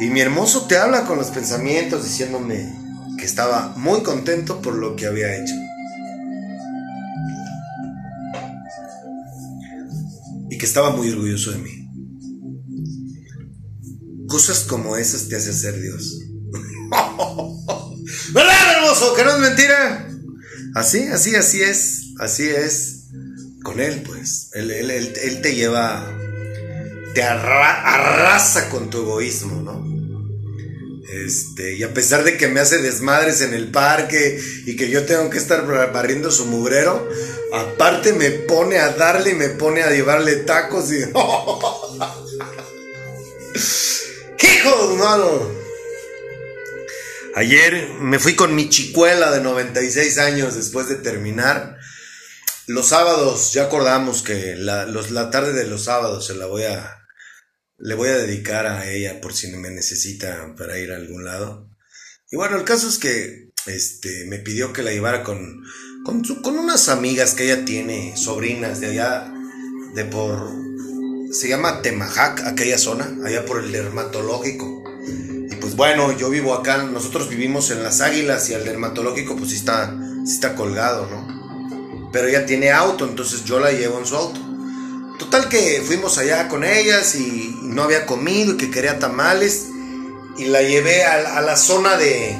Y 0.00 0.06
mi 0.06 0.20
hermoso 0.20 0.66
te 0.66 0.76
habla 0.76 1.04
con 1.04 1.18
los 1.18 1.28
pensamientos 1.28 2.02
diciéndome 2.04 2.85
estaba 3.26 3.74
muy 3.76 4.02
contento 4.02 4.62
por 4.62 4.74
lo 4.74 4.96
que 4.96 5.06
había 5.06 5.36
hecho. 5.36 5.54
Y 10.50 10.56
que 10.56 10.64
estaba 10.64 10.90
muy 10.90 11.10
orgulloso 11.10 11.50
de 11.50 11.58
mí. 11.58 11.88
Cosas 14.28 14.60
como 14.60 14.96
esas 14.96 15.28
te 15.28 15.36
hace 15.36 15.52
ser 15.52 15.80
Dios. 15.80 16.20
¿Verdad, 18.32 18.72
hermoso? 18.76 19.14
Que 19.14 19.24
no 19.24 19.34
es 19.34 19.40
mentira. 19.40 20.08
Así, 20.74 21.02
así, 21.08 21.34
así 21.34 21.62
es. 21.62 22.14
Así 22.18 22.44
es. 22.48 23.08
Con 23.62 23.80
Él, 23.80 24.02
pues. 24.06 24.50
Él, 24.54 24.70
él 24.70 25.40
te 25.42 25.54
lleva. 25.54 26.16
Te 27.14 27.22
arrasa 27.22 28.68
con 28.68 28.90
tu 28.90 28.98
egoísmo, 28.98 29.62
¿no? 29.62 29.95
Este, 31.08 31.74
y 31.74 31.82
a 31.84 31.94
pesar 31.94 32.24
de 32.24 32.36
que 32.36 32.48
me 32.48 32.58
hace 32.60 32.78
desmadres 32.78 33.40
en 33.40 33.54
el 33.54 33.70
parque 33.70 34.40
y 34.66 34.74
que 34.76 34.90
yo 34.90 35.04
tengo 35.04 35.30
que 35.30 35.38
estar 35.38 35.64
barriendo 35.92 36.32
su 36.32 36.46
mugrero, 36.46 37.08
aparte 37.52 38.12
me 38.12 38.30
pone 38.30 38.78
a 38.78 38.90
darle 38.90 39.30
y 39.30 39.34
me 39.34 39.50
pone 39.50 39.82
a 39.82 39.90
llevarle 39.90 40.36
tacos 40.36 40.92
y. 40.92 40.98
¡Hijos, 44.66 44.96
mano! 44.96 45.48
Ayer 47.36 47.90
me 48.00 48.18
fui 48.18 48.34
con 48.34 48.54
mi 48.54 48.68
chicuela 48.68 49.30
de 49.30 49.40
96 49.40 50.18
años 50.18 50.54
después 50.56 50.88
de 50.88 50.96
terminar. 50.96 51.78
Los 52.66 52.88
sábados, 52.88 53.52
ya 53.52 53.64
acordamos 53.64 54.22
que 54.22 54.56
la, 54.56 54.86
la 54.86 55.30
tarde 55.30 55.52
de 55.52 55.66
los 55.66 55.84
sábados 55.84 56.26
se 56.26 56.34
la 56.34 56.46
voy 56.46 56.64
a, 56.64 56.95
le 57.78 57.94
voy 57.94 58.08
a 58.08 58.16
dedicar 58.16 58.66
a 58.66 58.90
ella 58.90 59.20
por 59.20 59.34
si 59.34 59.48
me 59.48 59.70
necesita 59.70 60.54
para 60.56 60.78
ir 60.78 60.92
a 60.92 60.96
algún 60.96 61.24
lado. 61.24 61.68
Y 62.30 62.36
bueno, 62.36 62.56
el 62.56 62.64
caso 62.64 62.88
es 62.88 62.98
que 62.98 63.50
este, 63.66 64.24
me 64.26 64.38
pidió 64.38 64.72
que 64.72 64.82
la 64.82 64.92
llevara 64.92 65.22
con, 65.22 65.62
con, 66.04 66.22
con 66.22 66.58
unas 66.58 66.88
amigas 66.88 67.34
que 67.34 67.44
ella 67.44 67.64
tiene, 67.64 68.16
sobrinas 68.16 68.80
de 68.80 68.88
allá, 68.88 69.32
de 69.94 70.04
por, 70.04 70.50
se 71.32 71.48
llama 71.48 71.82
Temajac, 71.82 72.40
aquella 72.46 72.78
zona, 72.78 73.16
allá 73.24 73.44
por 73.44 73.62
el 73.62 73.72
dermatológico. 73.72 74.82
Y 75.50 75.54
pues 75.56 75.76
bueno, 75.76 76.16
yo 76.16 76.30
vivo 76.30 76.54
acá, 76.54 76.82
nosotros 76.82 77.28
vivimos 77.28 77.70
en 77.70 77.82
Las 77.82 78.00
Águilas 78.00 78.48
y 78.50 78.54
el 78.54 78.64
dermatológico 78.64 79.36
pues 79.36 79.52
está, 79.52 79.96
sí 80.24 80.32
está 80.32 80.54
colgado, 80.54 81.08
¿no? 81.08 82.10
Pero 82.12 82.28
ella 82.28 82.46
tiene 82.46 82.70
auto, 82.70 83.06
entonces 83.06 83.44
yo 83.44 83.60
la 83.60 83.72
llevo 83.72 83.98
en 83.98 84.06
su 84.06 84.16
auto. 84.16 84.45
Total 85.18 85.48
que 85.48 85.82
fuimos 85.84 86.18
allá 86.18 86.48
con 86.48 86.62
ellas 86.62 87.14
y 87.14 87.58
no 87.62 87.82
había 87.82 88.06
comido 88.06 88.54
y 88.54 88.56
que 88.56 88.70
quería 88.70 88.98
tamales. 88.98 89.68
Y 90.36 90.46
la 90.46 90.62
llevé 90.62 91.04
a, 91.04 91.40
la 91.40 91.56
zona 91.56 91.96
de... 91.96 92.38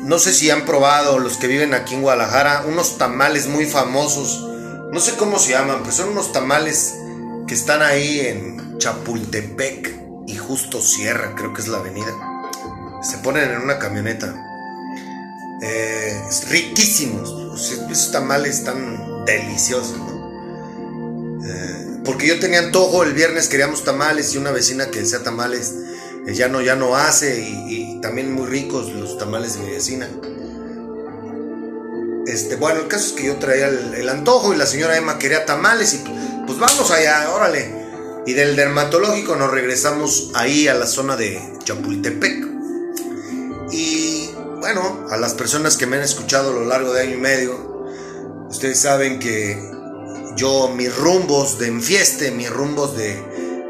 No 0.00 0.18
sé 0.18 0.32
si 0.32 0.50
han 0.50 0.64
probado 0.64 1.18
los 1.18 1.38
que 1.38 1.46
viven 1.46 1.74
aquí 1.74 1.94
en 1.94 2.02
Guadalajara, 2.02 2.64
unos 2.66 2.98
tamales 2.98 3.46
muy 3.46 3.66
famosos. 3.66 4.44
No 4.92 5.00
sé 5.00 5.16
cómo 5.16 5.38
se 5.38 5.52
llaman, 5.52 5.80
pero 5.80 5.92
son 5.92 6.10
unos 6.10 6.32
tamales 6.32 6.94
que 7.46 7.54
están 7.54 7.82
ahí 7.82 8.20
en 8.20 8.78
Chapultepec 8.78 9.98
y 10.26 10.36
Justo 10.36 10.80
Sierra, 10.80 11.34
creo 11.34 11.52
que 11.52 11.62
es 11.62 11.68
la 11.68 11.78
avenida. 11.78 12.14
Se 13.02 13.18
ponen 13.18 13.50
en 13.50 13.62
una 13.62 13.78
camioneta. 13.78 14.34
Eh, 15.62 16.22
riquísimos. 16.50 17.34
Esos 17.90 18.12
tamales 18.12 18.58
están 18.58 19.24
deliciosos, 19.24 19.98
¿no? 19.98 20.17
Eh, 21.44 22.00
porque 22.04 22.26
yo 22.26 22.38
tenía 22.40 22.60
antojo, 22.60 23.02
el 23.02 23.12
viernes 23.12 23.48
queríamos 23.48 23.84
tamales 23.84 24.34
y 24.34 24.38
una 24.38 24.50
vecina 24.50 24.90
que 24.90 25.00
decía 25.00 25.22
tamales 25.22 25.74
eh, 26.26 26.34
ya 26.34 26.48
no, 26.48 26.60
ya 26.60 26.74
no 26.74 26.96
hace 26.96 27.40
y, 27.40 28.00
también 28.00 28.32
muy 28.32 28.46
ricos 28.46 28.92
los 28.92 29.18
tamales 29.18 29.54
de 29.54 29.60
mi 29.60 29.70
vecina. 29.70 30.08
Este, 32.26 32.56
bueno, 32.56 32.80
el 32.80 32.88
caso 32.88 33.06
es 33.06 33.12
que 33.12 33.26
yo 33.26 33.36
traía 33.36 33.68
el, 33.68 34.08
antojo 34.08 34.54
y 34.54 34.56
la 34.56 34.66
señora 34.66 34.96
Emma 34.96 35.18
quería 35.18 35.46
tamales 35.46 35.94
y 35.94 36.04
pues 36.46 36.58
vamos 36.58 36.90
allá, 36.90 37.30
órale. 37.34 37.74
Y 38.26 38.34
del 38.34 38.54
dermatológico 38.54 39.36
nos 39.36 39.50
regresamos 39.50 40.30
ahí 40.34 40.68
a 40.68 40.74
la 40.74 40.86
zona 40.86 41.16
de 41.16 41.40
Chapultepec. 41.64 42.46
Y 43.72 44.30
bueno, 44.60 45.06
a 45.10 45.16
las 45.16 45.34
personas 45.34 45.76
que 45.76 45.86
me 45.86 45.96
han 45.96 46.02
escuchado 46.02 46.50
a 46.50 46.54
lo 46.54 46.64
largo 46.66 46.92
de 46.92 47.02
año 47.02 47.14
y 47.14 47.20
medio, 47.20 47.86
ustedes 48.48 48.78
saben 48.78 49.18
que 49.18 49.58
yo 50.38 50.68
mis 50.68 50.96
rumbos 50.96 51.58
de 51.58 51.66
enfieste, 51.66 52.30
mis 52.30 52.48
rumbos 52.48 52.96
de, 52.96 53.20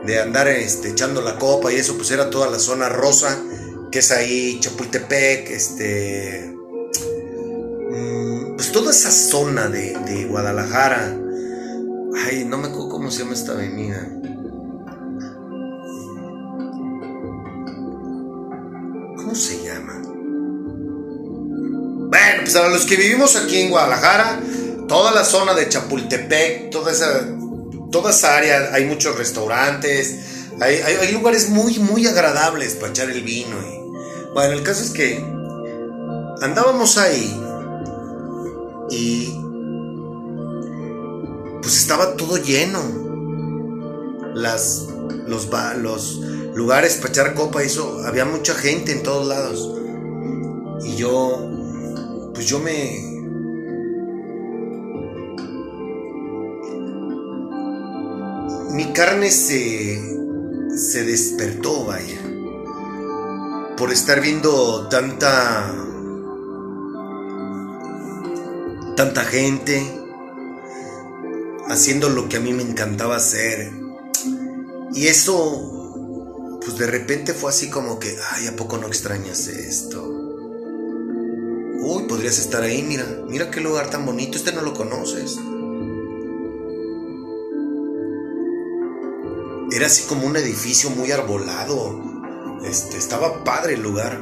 de 0.05 0.21
andar 0.21 0.49
este, 0.49 0.91
echando 0.91 1.23
la 1.23 1.39
copa 1.39 1.73
y 1.73 1.77
eso, 1.77 1.97
pues 1.97 2.11
era 2.11 2.29
toda 2.29 2.49
la 2.51 2.59
zona 2.59 2.91
rosa, 2.91 3.43
que 3.91 4.01
es 4.01 4.13
ahí 4.13 4.61
Chapultepec, 4.61 5.51
este, 5.51 6.55
mm, 7.91 8.55
pues 8.55 8.71
toda 8.71 8.91
esa 8.91 9.11
zona 9.11 9.69
de, 9.69 9.97
de 10.07 10.27
Guadalajara. 10.27 11.17
Ay, 12.27 12.45
no 12.45 12.59
me 12.59 12.69
acuerdo 12.69 12.91
cómo 12.91 13.11
se 13.11 13.21
llama 13.21 13.33
esta 13.33 13.53
avenida. 13.53 14.07
¿Cómo 19.17 19.35
se 19.35 19.65
llama? 19.65 20.03
Bueno, 22.11 22.43
pues 22.43 22.57
a 22.57 22.69
los 22.69 22.85
que 22.85 22.97
vivimos 22.97 23.37
aquí 23.37 23.61
en 23.61 23.71
Guadalajara, 23.71 24.41
toda 24.89 25.13
la 25.13 25.25
zona 25.25 25.55
de 25.55 25.69
Chapultepec, 25.69 26.71
toda 26.71 26.91
esa, 26.91 27.29
toda 27.93 28.11
esa 28.11 28.37
área, 28.37 28.71
hay 28.73 28.87
muchos 28.87 29.17
restaurantes, 29.17 30.39
hay, 30.61 31.13
lugares 31.13 31.51
muy, 31.51 31.79
muy 31.79 32.07
agradables 32.07 32.75
para 32.75 32.91
echar 32.91 33.11
el 33.11 33.23
vino. 33.23 33.57
Bueno, 34.35 34.55
el 34.55 34.63
caso 34.63 34.83
es 34.83 34.91
que 34.91 35.19
andábamos 36.41 36.99
ahí 36.99 37.41
y 38.91 39.39
pues 41.63 41.77
estaba 41.77 42.17
todo 42.17 42.39
lleno. 42.39 43.07
Las, 44.35 44.87
los, 45.27 45.49
los 45.79 46.17
lugares 46.55 46.97
para 46.97 47.11
echar 47.11 47.35
copa, 47.35 47.63
eso, 47.63 48.03
había 48.07 48.25
mucha 48.25 48.55
gente 48.55 48.93
en 48.93 49.03
todos 49.03 49.27
lados. 49.27 49.75
Y 50.85 50.97
yo, 50.97 52.31
pues 52.35 52.47
yo 52.47 52.61
me, 52.61 53.08
mi 58.71 58.93
carne 58.93 59.31
se, 59.31 60.01
se 60.77 61.05
despertó, 61.05 61.85
vaya, 61.87 62.21
por 63.77 63.93
estar 63.93 64.21
viendo 64.21 64.89
tanta, 64.89 65.75
tanta 68.97 69.25
gente 69.25 69.83
haciendo 71.69 72.09
lo 72.09 72.29
que 72.29 72.39
a 72.39 72.41
mí 72.41 72.53
me 72.53 72.63
encantaba 72.63 73.17
hacer. 73.17 73.71
Y 74.95 75.07
eso, 75.07 76.59
pues 76.65 76.77
de 76.79 76.87
repente 76.87 77.35
fue 77.35 77.51
así 77.51 77.71
como 77.71 77.99
que, 77.99 78.17
ay, 78.33 78.47
¿a 78.49 78.57
poco 78.57 78.79
no 78.79 78.87
extrañas 78.87 79.47
esto? 79.49 80.03
Uy, 81.81 82.05
podrías 82.09 82.39
estar 82.39 82.63
ahí, 82.63 82.83
mira, 82.83 83.05
mira 83.29 83.51
qué 83.51 83.61
lugar 83.61 83.91
tan 83.91 84.05
bonito, 84.05 84.37
este 84.37 84.53
no 84.53 84.63
lo 84.63 84.75
conoces. 84.75 85.39
Era 89.71 89.87
así 89.87 90.05
como 90.05 90.27
un 90.27 90.37
edificio 90.37 90.91
muy 90.91 91.11
arbolado. 91.13 92.01
Este, 92.65 92.97
estaba 92.97 93.45
padre 93.45 93.75
el 93.75 93.83
lugar. 93.83 94.21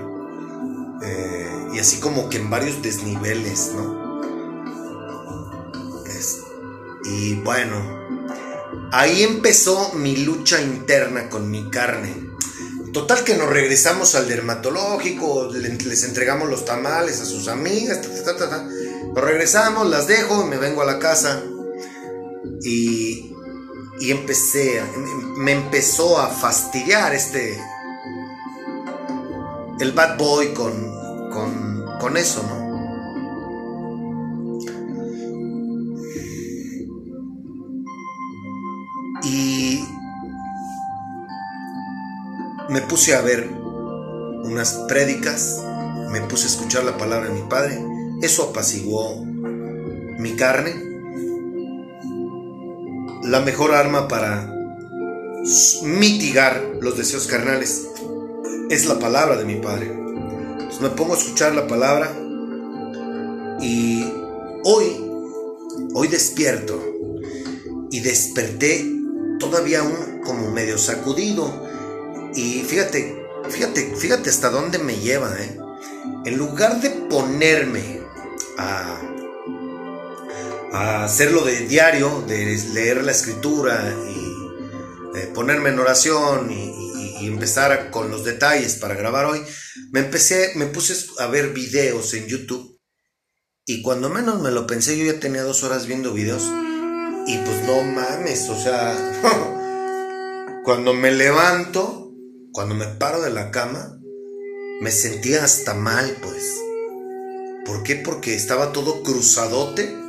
Eh, 1.02 1.68
y 1.74 1.78
así 1.78 2.00
como 2.00 2.28
que 2.28 2.38
en 2.38 2.50
varios 2.50 2.82
desniveles, 2.82 3.72
¿no? 3.74 4.06
y 7.08 7.34
bueno, 7.34 7.76
ahí 8.92 9.22
empezó 9.22 9.92
mi 9.94 10.16
lucha 10.16 10.60
interna 10.60 11.28
con 11.28 11.50
mi 11.50 11.70
carne. 11.70 12.14
Total 12.92 13.24
que 13.24 13.36
nos 13.36 13.48
regresamos 13.48 14.14
al 14.14 14.26
dermatológico, 14.26 15.50
les 15.52 16.04
entregamos 16.04 16.48
los 16.48 16.64
tamales 16.64 17.20
a 17.20 17.26
sus 17.26 17.48
amigas, 17.48 18.00
nos 19.14 19.24
regresamos, 19.24 19.88
las 19.88 20.06
dejo 20.06 20.46
me 20.46 20.56
vengo 20.56 20.82
a 20.82 20.86
la 20.86 20.98
casa. 20.98 21.42
Y 22.62 23.35
y 24.00 24.10
empecé, 24.10 24.82
me 25.36 25.52
empezó 25.52 26.18
a 26.18 26.28
fastidiar 26.28 27.14
este, 27.14 27.58
el 29.80 29.92
bad 29.92 30.18
boy 30.18 30.52
con, 30.52 31.30
con, 31.30 31.86
con 31.98 32.16
eso, 32.16 32.42
¿no? 32.42 32.66
Y 39.22 39.84
me 42.68 42.80
puse 42.82 43.14
a 43.14 43.22
ver 43.22 43.50
unas 44.44 44.72
prédicas, 44.88 45.62
me 46.10 46.20
puse 46.22 46.44
a 46.44 46.50
escuchar 46.50 46.84
la 46.84 46.96
palabra 46.96 47.28
de 47.28 47.40
mi 47.40 47.48
padre, 47.48 47.82
eso 48.22 48.50
apaciguó 48.50 49.24
mi 49.24 50.36
carne 50.36 50.85
la 53.26 53.40
mejor 53.40 53.74
arma 53.74 54.06
para 54.06 54.52
mitigar 55.82 56.62
los 56.80 56.96
deseos 56.96 57.26
carnales 57.26 57.88
es 58.70 58.86
la 58.86 58.98
palabra 58.98 59.36
de 59.36 59.44
mi 59.44 59.56
Padre. 59.56 59.92
me 60.80 60.90
pongo 60.90 61.14
a 61.14 61.18
escuchar 61.18 61.54
la 61.54 61.66
palabra 61.66 62.12
y 63.60 64.04
hoy, 64.64 64.96
hoy 65.94 66.08
despierto 66.08 66.80
y 67.90 68.00
desperté 68.00 68.86
todavía 69.40 69.82
un 69.82 70.20
como 70.20 70.50
medio 70.50 70.78
sacudido 70.78 71.66
y 72.34 72.62
fíjate, 72.62 73.16
fíjate, 73.48 73.94
fíjate 73.96 74.30
hasta 74.30 74.50
dónde 74.50 74.78
me 74.78 74.96
lleva, 74.96 75.34
¿eh? 75.40 75.58
En 76.24 76.36
lugar 76.36 76.80
de 76.80 76.90
ponerme 76.90 78.00
a, 78.58 79.00
a 80.76 81.04
hacerlo 81.04 81.42
de 81.42 81.66
diario, 81.66 82.22
de 82.28 82.54
leer 82.74 83.02
la 83.02 83.12
escritura 83.12 83.94
y 84.10 85.18
eh, 85.18 85.30
ponerme 85.32 85.70
en 85.70 85.78
oración 85.78 86.50
y, 86.52 87.22
y, 87.22 87.26
empezar 87.26 87.90
con 87.90 88.10
los 88.10 88.24
detalles 88.24 88.74
para 88.76 88.94
grabar 88.94 89.24
hoy, 89.24 89.40
me 89.90 90.00
empecé, 90.00 90.52
me 90.56 90.66
puse 90.66 90.94
a 91.18 91.28
ver 91.28 91.54
videos 91.54 92.12
en 92.12 92.26
YouTube 92.26 92.78
y 93.64 93.80
cuando 93.80 94.10
menos 94.10 94.42
me 94.42 94.50
lo 94.50 94.66
pensé, 94.66 94.98
yo 94.98 95.10
ya 95.10 95.18
tenía 95.18 95.42
dos 95.42 95.64
horas 95.64 95.86
viendo 95.86 96.12
videos 96.12 96.44
y 97.26 97.38
pues 97.38 97.62
no 97.66 97.82
mames, 97.82 98.46
o 98.50 98.60
sea, 98.60 98.94
cuando 100.62 100.92
me 100.92 101.10
levanto, 101.10 102.12
cuando 102.52 102.74
me 102.74 102.86
paro 102.86 103.22
de 103.22 103.30
la 103.30 103.50
cama, 103.50 103.98
me 104.82 104.90
sentía 104.90 105.42
hasta 105.42 105.72
mal, 105.72 106.18
pues. 106.20 106.44
¿Por 107.64 107.82
qué? 107.82 107.96
Porque 107.96 108.34
estaba 108.34 108.72
todo 108.72 109.02
cruzadote 109.02 110.05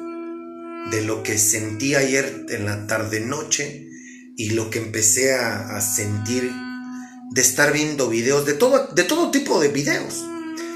de 0.91 1.01
lo 1.01 1.23
que 1.23 1.37
sentí 1.37 1.95
ayer 1.95 2.45
en 2.49 2.65
la 2.65 2.87
tarde-noche 2.87 3.87
y 4.35 4.51
lo 4.51 4.69
que 4.69 4.79
empecé 4.79 5.33
a, 5.33 5.81
sentir 5.81 6.51
de 7.31 7.41
estar 7.41 7.73
viendo 7.73 8.09
videos, 8.09 8.45
de 8.45 8.53
todo, 8.53 8.87
de 8.87 9.03
todo 9.03 9.31
tipo 9.31 9.59
de 9.59 9.69
videos. 9.69 10.23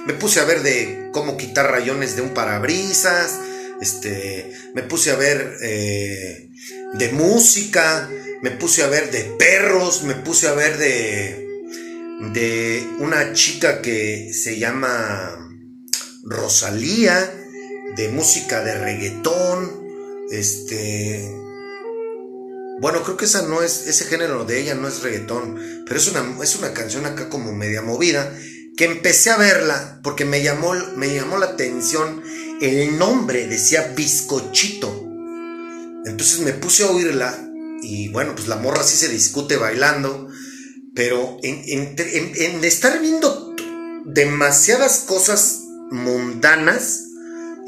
Me 0.06 0.14
puse 0.14 0.40
a 0.40 0.46
ver 0.46 0.64
de 0.64 1.10
cómo 1.14 1.38
quitar 1.38 1.72
rayones 1.72 2.16
de 2.16 2.24
un 2.24 2.34
parabrisas, 2.34 3.40
este, 3.82 4.52
me 4.74 4.84
puse 4.84 5.12
a 5.12 5.16
ver 5.16 5.58
eh, 5.62 6.50
de 6.94 7.10
música, 7.10 8.10
me 8.42 8.52
puse 8.52 8.84
a 8.84 8.88
ver 8.88 9.12
de 9.12 9.24
perros, 9.38 10.04
me 10.04 10.16
puse 10.16 10.48
a 10.48 10.54
ver 10.54 10.78
de 10.78 11.42
de 12.22 12.88
una 13.00 13.34
chica 13.34 13.82
que 13.82 14.32
se 14.32 14.60
llama 14.60 15.50
Rosalía, 16.24 17.34
de 17.96 18.10
música 18.10 18.64
de 18.64 18.76
reggaetón, 18.76 19.81
este... 20.32 21.38
Bueno, 22.80 23.04
creo 23.04 23.16
que 23.16 23.26
esa 23.26 23.44
no 23.44 23.62
es, 23.62 23.86
ese 23.88 24.06
género 24.06 24.44
de 24.44 24.60
ella 24.60 24.74
no 24.74 24.88
es 24.88 25.04
reggaetón, 25.04 25.60
pero 25.86 26.00
es 26.00 26.08
una, 26.08 26.44
es 26.44 26.56
una 26.56 26.74
canción 26.74 27.06
acá 27.06 27.30
como 27.30 27.54
media 27.54 27.84
movida, 27.84 28.36
que 28.76 28.86
empecé 28.86 29.30
a 29.30 29.38
verla 29.38 30.00
porque 30.04 30.26
me 30.26 30.42
llamó, 30.42 30.74
me 30.96 31.14
llamó 31.14 31.38
la 31.38 31.48
atención 31.48 32.24
el 32.60 32.98
nombre, 32.98 33.48
decía 33.48 33.94
Bizcochito. 33.96 34.90
Entonces 36.06 36.40
me 36.40 36.54
puse 36.54 36.84
a 36.84 36.90
oírla 36.90 37.38
y 37.84 38.08
bueno, 38.08 38.34
pues 38.34 38.48
la 38.48 38.56
morra 38.56 38.84
sí 38.84 38.98
se 38.98 39.10
discute 39.10 39.58
bailando 39.58 40.32
pero 40.94 41.38
en, 41.42 42.64
estar 42.64 43.00
viendo 43.00 43.56
demasiadas 44.06 45.00
cosas 45.08 45.62
mundanas, 45.90 47.06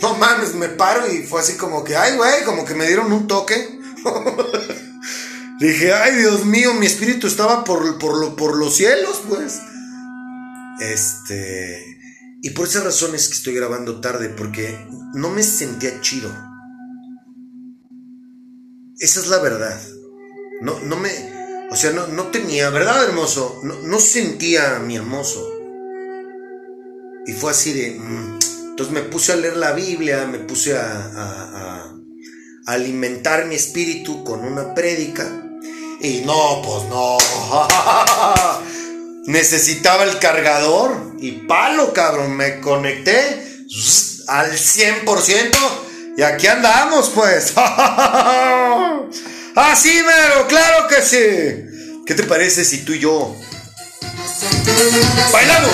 no 0.02 0.16
mames, 0.16 0.56
me 0.56 0.70
paro 0.70 1.12
y 1.12 1.24
fue 1.24 1.42
así 1.42 1.56
como 1.58 1.84
que, 1.84 1.96
ay, 1.96 2.16
güey, 2.16 2.44
como 2.44 2.66
que 2.66 2.76
me 2.76 2.88
dieron 2.88 3.12
un 3.12 3.28
toque. 3.28 3.80
Dije, 5.60 5.94
ay, 5.94 6.18
Dios 6.18 6.46
mío, 6.46 6.74
mi 6.74 6.86
espíritu 6.86 7.28
estaba 7.28 7.64
por, 7.64 7.98
por, 7.98 8.36
por 8.36 8.58
los 8.58 8.76
cielos, 8.76 9.22
pues. 9.30 9.62
Este. 10.80 11.94
Y 12.42 12.50
por 12.50 12.68
esas 12.68 12.84
razones 12.84 13.28
que 13.30 13.36
estoy 13.36 13.54
grabando 13.54 14.02
tarde, 14.02 14.30
porque 14.30 14.78
no 15.14 15.30
me 15.30 15.44
sentía 15.44 16.02
chido. 16.02 16.30
Esa 19.00 19.20
es 19.22 19.28
la 19.28 19.40
verdad. 19.40 19.82
No, 20.62 20.80
no 20.82 20.98
me. 20.98 21.10
O 21.72 21.76
sea, 21.76 21.92
no, 21.92 22.24
tenía, 22.28 22.70
¿verdad, 22.70 23.06
hermoso? 23.06 23.62
No, 23.64 24.00
sentía 24.00 24.76
a 24.76 24.80
mi 24.80 24.96
hermoso. 24.96 25.50
Y 27.26 27.32
fue 27.34 27.52
así 27.52 27.74
de... 27.74 28.00
Mm. 28.00 28.40
Entonces 28.74 28.92
me 28.92 29.02
puse 29.02 29.34
a 29.34 29.36
leer 29.36 29.58
la 29.58 29.74
Biblia, 29.74 30.26
me 30.26 30.40
puse 30.40 30.76
a, 30.76 31.92
alimentar 32.66 33.46
mi 33.46 33.54
espíritu 33.54 34.24
con 34.24 34.44
una 34.44 34.74
prédica. 34.74 35.30
Y 36.02 36.24
no, 36.26 36.60
pues 36.66 36.86
no. 36.90 37.20
Necesitaba 39.32 40.06
el 40.06 40.18
cargador 40.18 41.14
y 41.20 41.34
palo, 41.48 41.94
cabrón. 41.94 42.36
Me 42.36 42.62
conecté 42.62 43.46
al 44.28 44.54
100% 44.54 45.52
y 46.18 46.24
aquí 46.24 46.48
andamos, 46.48 47.12
pues. 47.14 47.54
Así 49.56 49.90
sí, 49.90 50.02
mero, 50.04 50.48
claro 50.48 50.88
que 50.88 51.00
sí. 51.04 52.02
¿Qué 52.08 52.16
te 52.16 52.24
parece 52.24 52.66
si 52.66 52.80
tú 52.80 52.94
y 52.94 53.02
yo 53.02 53.36
bailamos? 55.32 55.70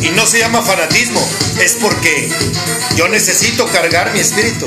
Y 0.00 0.10
no 0.10 0.26
se 0.26 0.38
llama 0.38 0.62
fanatismo, 0.62 1.20
es 1.60 1.74
porque 1.74 2.30
yo 2.96 3.08
necesito 3.08 3.66
cargar 3.66 4.12
mi 4.12 4.20
espíritu 4.20 4.66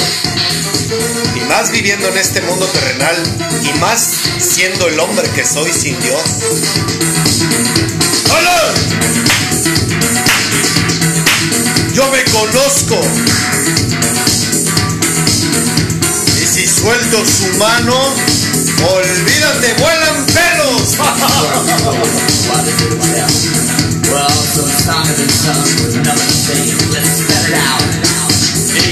más 1.47 1.71
viviendo 1.71 2.07
en 2.07 2.17
este 2.17 2.41
mundo 2.41 2.65
terrenal 2.67 3.15
y 3.63 3.79
más 3.79 4.09
siendo 4.39 4.87
el 4.87 4.99
hombre 4.99 5.27
que 5.35 5.45
soy 5.45 5.71
sin 5.71 5.99
Dios. 6.01 6.21
¡Hola! 8.31 9.50
Yo 12.01 12.09
me 12.09 12.23
conozco. 12.23 12.99
Y 16.41 16.45
si 16.47 16.65
suelto 16.65 17.23
su 17.23 17.45
mano, 17.59 17.93
olvídate, 18.89 19.73
vuelan 19.75 20.25
pelos. 20.25 20.97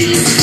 waiting 0.00 0.24
for 0.24 0.39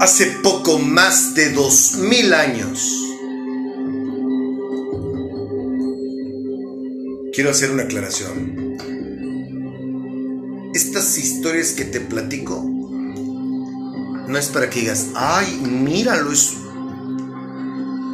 Hace 0.00 0.26
poco 0.42 0.78
más 0.78 1.34
de 1.34 1.50
dos 1.50 1.94
mil 1.96 2.32
años. 2.32 2.80
Quiero 7.32 7.50
hacer 7.50 7.72
una 7.72 7.84
aclaración. 7.84 8.76
Estas 10.74 11.18
historias 11.18 11.72
que 11.72 11.84
te 11.84 12.00
platico 12.00 12.62
no 12.62 14.38
es 14.38 14.46
para 14.50 14.70
que 14.70 14.80
digas, 14.80 15.08
ay, 15.16 15.60
míralo, 15.60 16.30
eso. 16.30 16.54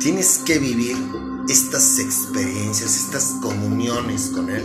Tienes 0.00 0.38
que 0.38 0.58
vivir 0.58 0.96
estas 1.48 1.98
experiencias, 1.98 2.96
estas 2.96 3.36
comuniones 3.42 4.30
con 4.34 4.48
Él. 4.48 4.64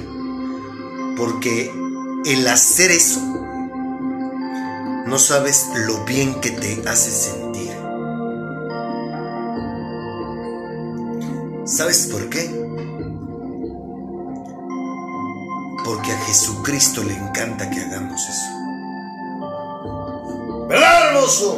Porque 1.17 1.73
el 2.25 2.47
hacer 2.47 2.91
eso 2.91 3.19
no 5.05 5.19
sabes 5.19 5.69
lo 5.75 6.05
bien 6.05 6.39
que 6.39 6.51
te 6.51 6.81
hace 6.87 7.11
sentir. 7.11 7.71
¿Sabes 11.65 12.07
por 12.07 12.29
qué? 12.29 12.49
Porque 15.83 16.11
a 16.11 16.17
Jesucristo 16.25 17.03
le 17.03 17.15
encanta 17.15 17.69
que 17.69 17.81
hagamos 17.81 18.21
eso. 18.21 18.63
¿Verdad, 20.69 21.09
hermoso? 21.09 21.57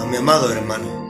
A 0.00 0.06
mi 0.06 0.16
amado 0.16 0.50
hermano. 0.50 1.00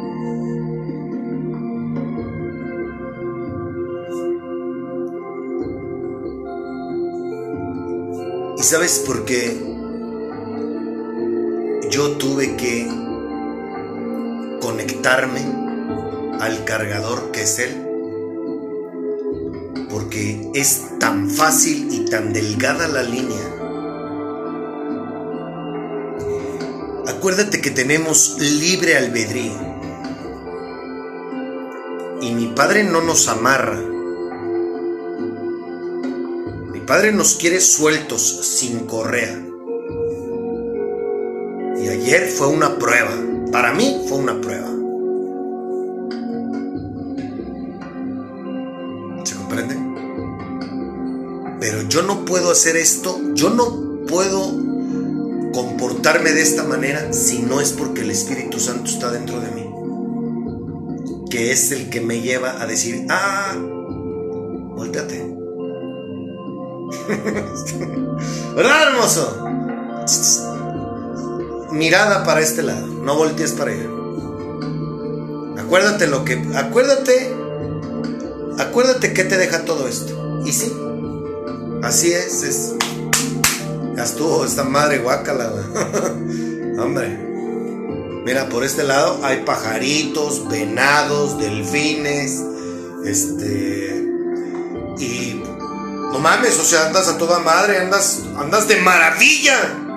¿Y 8.59 8.63
sabes 8.63 8.99
por 9.07 9.25
qué 9.25 9.70
yo 11.91 12.13
tuve 12.13 12.57
que 12.57 12.89
conectarme 14.61 15.41
al 16.41 16.65
cargador 16.65 17.31
que 17.33 17.43
es 17.43 17.59
Él? 17.59 17.87
Porque 19.91 20.51
es 20.55 20.99
tan 20.99 21.31
fácil 21.31 21.89
y 21.93 22.05
tan 22.05 22.33
delgada 22.33 22.89
la 22.89 23.03
línea. 23.03 23.57
Acuérdate 27.09 27.61
que 27.61 27.71
tenemos 27.71 28.37
libre 28.39 28.97
albedrío. 28.97 29.53
Y 32.23 32.35
mi 32.35 32.47
Padre 32.49 32.85
no 32.85 33.03
nos 33.03 33.29
amarra 33.29 33.81
Padre 36.91 37.13
nos 37.13 37.35
quiere 37.37 37.61
sueltos, 37.61 38.21
sin 38.21 38.81
correa. 38.89 39.50
Ayer 42.13 42.27
fue 42.29 42.49
una 42.49 42.77
prueba. 42.77 43.13
Para 43.53 43.73
mí 43.73 44.03
fue 44.09 44.19
una 44.19 44.41
prueba. 44.41 44.67
¿Se 49.25 49.37
comprende? 49.37 49.77
Pero 51.61 51.83
yo 51.83 52.03
no 52.03 52.25
puedo 52.25 52.51
hacer 52.51 52.75
esto, 52.75 53.17
yo 53.35 53.51
no 53.51 54.07
puedo 54.09 54.43
comportarme 55.53 56.33
de 56.33 56.43
esta 56.43 56.65
manera 56.65 57.13
si 57.13 57.43
no 57.43 57.61
es 57.61 57.71
porque 57.71 58.01
el 58.01 58.11
Espíritu 58.11 58.59
Santo 58.59 58.91
está 58.91 59.13
dentro 59.13 59.41
de 59.41 59.51
mí. 59.53 59.71
Que 61.31 61.53
es 61.53 61.71
el 61.71 61.91
que 61.91 62.01
me 62.01 62.23
lleva 62.23 62.61
a 62.61 62.67
decir, 62.67 63.07
ah, 63.09 63.55
volteate. 64.75 65.33
¿Verdad, 68.57 68.89
hermoso? 68.89 69.47
Mirada 71.73 72.25
para 72.25 72.41
este 72.41 72.63
lado, 72.63 72.87
no 72.87 73.17
voltees 73.17 73.53
para 73.53 73.73
allá. 73.73 73.89
Acuérdate 75.59 76.07
lo 76.07 76.25
que. 76.25 76.43
Acuérdate. 76.55 77.35
Acuérdate 78.59 79.13
que 79.13 79.25
te 79.25 79.37
deja 79.37 79.65
todo 79.65 79.87
esto. 79.87 80.43
Y 80.45 80.53
sí, 80.53 80.73
así 81.83 82.13
es. 82.13 82.43
es 82.43 82.75
ya 83.97 84.05
estuvo 84.05 84.45
esta 84.45 84.65
madre 84.65 84.99
guacala, 84.99 85.53
Hombre. 86.79 87.31
Mira, 88.25 88.49
por 88.49 88.65
este 88.65 88.85
lado 88.85 89.21
hay 89.23 89.43
pajaritos, 89.43 90.49
venados, 90.49 91.39
delfines, 91.39 92.41
este. 93.05 94.07
Y 94.99 95.43
no 96.13 96.19
mames, 96.19 96.59
o 96.59 96.65
sea, 96.65 96.87
andas 96.87 97.09
a 97.09 97.19
toda 97.19 97.41
madre, 97.41 97.79
andas, 97.79 98.23
andas 98.39 98.69
de 98.69 98.77
maravilla. 98.77 99.90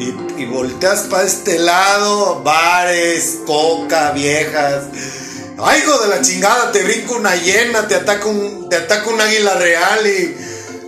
Y, 0.00 0.46
volteas 0.46 1.00
para 1.10 1.24
este 1.24 1.58
lado, 1.58 2.42
bares, 2.42 3.40
coca, 3.44 4.12
viejas. 4.12 4.84
Ay, 5.58 5.82
hijo 5.82 5.98
de 5.98 6.08
la 6.08 6.22
chingada, 6.22 6.72
te 6.72 6.82
brinca 6.82 7.12
una 7.12 7.36
hiena, 7.36 7.86
te 7.86 7.96
ataca 7.96 8.26
un, 8.26 8.70
te 8.70 8.76
ataca 8.76 9.10
un 9.10 9.20
águila 9.20 9.56
real 9.56 10.06
y, 10.06 10.36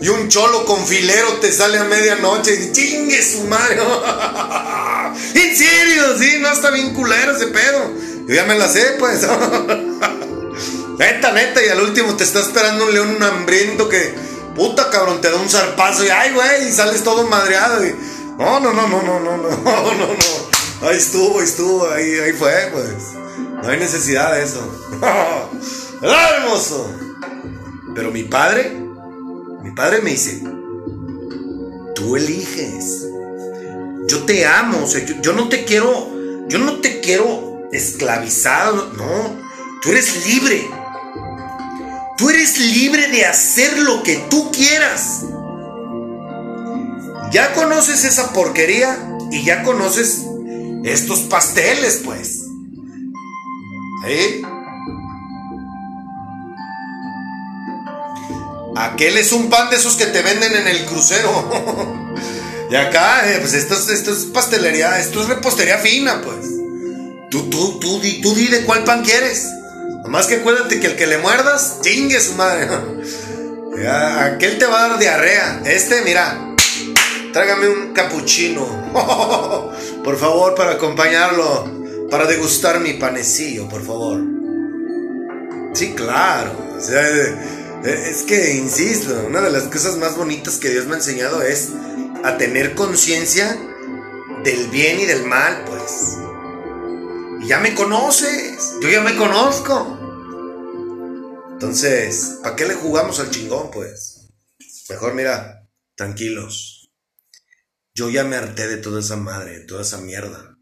y 0.00 0.08
un 0.08 0.30
cholo 0.30 0.64
con 0.64 0.86
filero 0.86 1.28
te 1.42 1.52
sale 1.52 1.76
a 1.76 1.84
medianoche 1.84 2.54
y 2.54 2.72
chingue 2.72 3.22
su 3.22 3.44
madre. 3.44 3.82
en 5.34 5.56
serio, 5.58 6.18
sí, 6.18 6.38
no 6.40 6.50
está 6.50 6.70
bien 6.70 6.94
culero 6.94 7.36
ese 7.36 7.48
pedo. 7.48 7.92
Yo 8.26 8.34
ya 8.34 8.44
me 8.44 8.58
la 8.58 8.66
sé, 8.66 8.96
pues. 8.98 9.20
Neta, 10.98 11.32
neta, 11.32 11.62
y 11.62 11.68
al 11.68 11.82
último 11.82 12.16
te 12.16 12.24
está 12.24 12.40
esperando 12.40 12.86
un 12.86 12.94
león 12.94 13.22
hambriento 13.22 13.90
que, 13.90 14.14
puta 14.54 14.88
cabrón, 14.88 15.20
te 15.20 15.30
da 15.30 15.36
un 15.36 15.50
zarpazo 15.50 16.04
y 16.04 16.08
ay, 16.08 16.32
güey, 16.32 16.68
y 16.68 16.72
sales 16.72 17.02
todo 17.02 17.26
madreado. 17.26 17.84
Y, 17.84 17.94
no, 18.38 18.60
no, 18.60 18.72
no, 18.72 18.88
no, 18.88 19.02
no, 19.02 19.20
no, 19.20 19.36
no, 19.36 19.94
no, 19.94 20.06
no. 20.06 20.88
Ahí 20.88 20.96
estuvo, 20.96 21.38
ahí 21.38 21.44
estuvo, 21.44 21.90
ahí, 21.90 22.18
ahí 22.18 22.32
fue, 22.32 22.70
pues. 22.72 23.14
No 23.62 23.68
hay 23.68 23.78
necesidad 23.78 24.34
de 24.34 24.42
eso. 24.42 24.60
¡Ah, 25.02 25.48
hermoso! 26.36 26.90
Pero 27.94 28.10
mi 28.10 28.24
padre, 28.24 28.76
mi 29.62 29.70
padre 29.70 30.00
me 30.00 30.10
dice, 30.10 30.42
tú 31.94 32.16
eliges. 32.16 33.06
Yo 34.08 34.24
te 34.24 34.44
amo, 34.46 34.82
o 34.82 34.86
sea, 34.88 35.04
yo, 35.04 35.14
yo 35.22 35.32
no 35.32 35.48
te 35.48 35.64
quiero, 35.64 36.10
yo 36.48 36.58
no 36.58 36.80
te 36.80 37.00
quiero 37.00 37.68
esclavizado, 37.70 38.92
no. 38.96 39.40
Tú 39.80 39.90
eres 39.90 40.26
libre. 40.26 40.68
Tú 42.16 42.30
eres 42.30 42.58
libre 42.58 43.08
de 43.08 43.24
hacer 43.24 43.78
lo 43.78 44.02
que 44.02 44.16
tú 44.28 44.50
quieras. 44.52 45.24
Ya 47.32 47.54
conoces 47.54 48.04
esa 48.04 48.32
porquería 48.32 48.98
y 49.30 49.42
ya 49.42 49.62
conoces 49.62 50.22
estos 50.84 51.20
pasteles, 51.20 52.02
pues. 52.04 52.44
¿Eh? 54.06 54.42
Aquel 58.76 59.16
es 59.16 59.32
un 59.32 59.48
pan 59.48 59.70
de 59.70 59.76
esos 59.76 59.96
que 59.96 60.06
te 60.06 60.20
venden 60.20 60.54
en 60.54 60.68
el 60.68 60.84
crucero. 60.84 61.50
y 62.70 62.74
acá, 62.74 63.30
eh, 63.30 63.38
pues 63.40 63.54
esto, 63.54 63.74
esto, 63.74 64.12
es 64.12 64.24
pastelería, 64.26 64.98
esto 64.98 65.22
es 65.22 65.28
repostería 65.28 65.78
fina, 65.78 66.20
pues. 66.22 66.46
Tú, 67.30 67.48
tú, 67.48 67.78
tú, 67.80 68.00
tú 68.22 68.34
di 68.34 68.48
de 68.48 68.64
cuál 68.64 68.84
pan 68.84 69.02
quieres. 69.02 69.46
Más 70.06 70.26
que 70.26 70.36
acuérdate 70.36 70.80
que 70.80 70.88
el 70.88 70.96
que 70.96 71.06
le 71.06 71.16
muerdas, 71.16 71.78
chingue 71.82 72.20
su 72.20 72.34
madre. 72.34 72.68
Aquel 73.88 74.58
te 74.58 74.66
va 74.66 74.84
a 74.84 74.88
dar 74.88 74.98
diarrea. 74.98 75.62
Este, 75.64 76.02
mira, 76.02 76.51
trágame 77.32 77.68
un 77.68 77.92
capuchino. 77.92 78.66
Por 80.04 80.16
favor, 80.16 80.54
para 80.54 80.72
acompañarlo. 80.72 81.82
Para 82.10 82.26
degustar 82.26 82.80
mi 82.80 82.92
panecillo, 82.92 83.66
por 83.70 83.82
favor. 83.82 84.20
Sí, 85.72 85.94
claro. 85.94 86.52
es 87.84 88.22
que, 88.24 88.54
insisto, 88.56 89.24
una 89.26 89.40
de 89.40 89.50
las 89.50 89.62
cosas 89.62 89.96
más 89.96 90.14
bonitas 90.14 90.58
que 90.58 90.68
Dios 90.68 90.84
me 90.84 90.92
ha 90.92 90.98
enseñado 90.98 91.40
es 91.40 91.70
a 92.22 92.36
tener 92.36 92.74
conciencia 92.74 93.56
del 94.44 94.68
bien 94.68 95.00
y 95.00 95.06
del 95.06 95.24
mal, 95.24 95.64
pues. 95.64 96.18
Y 97.40 97.48
ya 97.48 97.60
me 97.60 97.74
conoces, 97.74 98.74
yo 98.82 98.90
ya 98.90 99.00
me 99.00 99.16
conozco. 99.16 99.98
Entonces, 101.52 102.40
¿para 102.42 102.56
qué 102.56 102.66
le 102.66 102.74
jugamos 102.74 103.20
al 103.20 103.30
chingón, 103.30 103.70
pues? 103.70 104.28
Mejor 104.90 105.14
mira, 105.14 105.66
tranquilos. 105.96 106.71
Yo 107.95 108.09
ya 108.09 108.24
me 108.24 108.36
harté 108.36 108.68
de 108.68 108.78
toda 108.78 109.01
esa 109.01 109.16
madre, 109.16 109.59
de 109.59 109.64
toda 109.66 109.82
esa 109.82 109.99
mierda. 110.01 110.57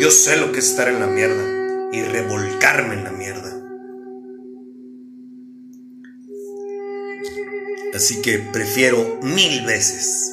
Yo 0.00 0.10
sé 0.10 0.36
lo 0.36 0.50
que 0.50 0.58
es 0.58 0.70
estar 0.70 0.88
en 0.88 0.98
la 0.98 1.06
mierda 1.06 1.92
y 1.92 2.02
revolcarme 2.02 2.94
en 2.94 3.04
la 3.04 3.12
mierda. 3.12 3.56
Así 7.94 8.20
que 8.20 8.40
prefiero 8.52 9.20
mil 9.22 9.64
veces 9.64 10.32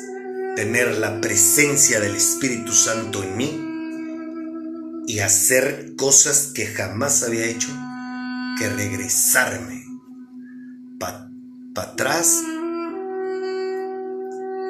tener 0.55 0.97
la 0.97 1.21
presencia 1.21 1.99
del 1.99 2.15
Espíritu 2.15 2.73
Santo 2.73 3.21
en 3.21 3.37
mí 3.37 3.63
y 5.05 5.19
hacer 5.19 5.93
cosas 5.95 6.51
que 6.55 6.65
jamás 6.65 7.21
había 7.21 7.45
hecho 7.45 7.69
que 8.57 8.69
regresarme 8.69 9.85
para 10.97 11.29
atrás 11.75 12.41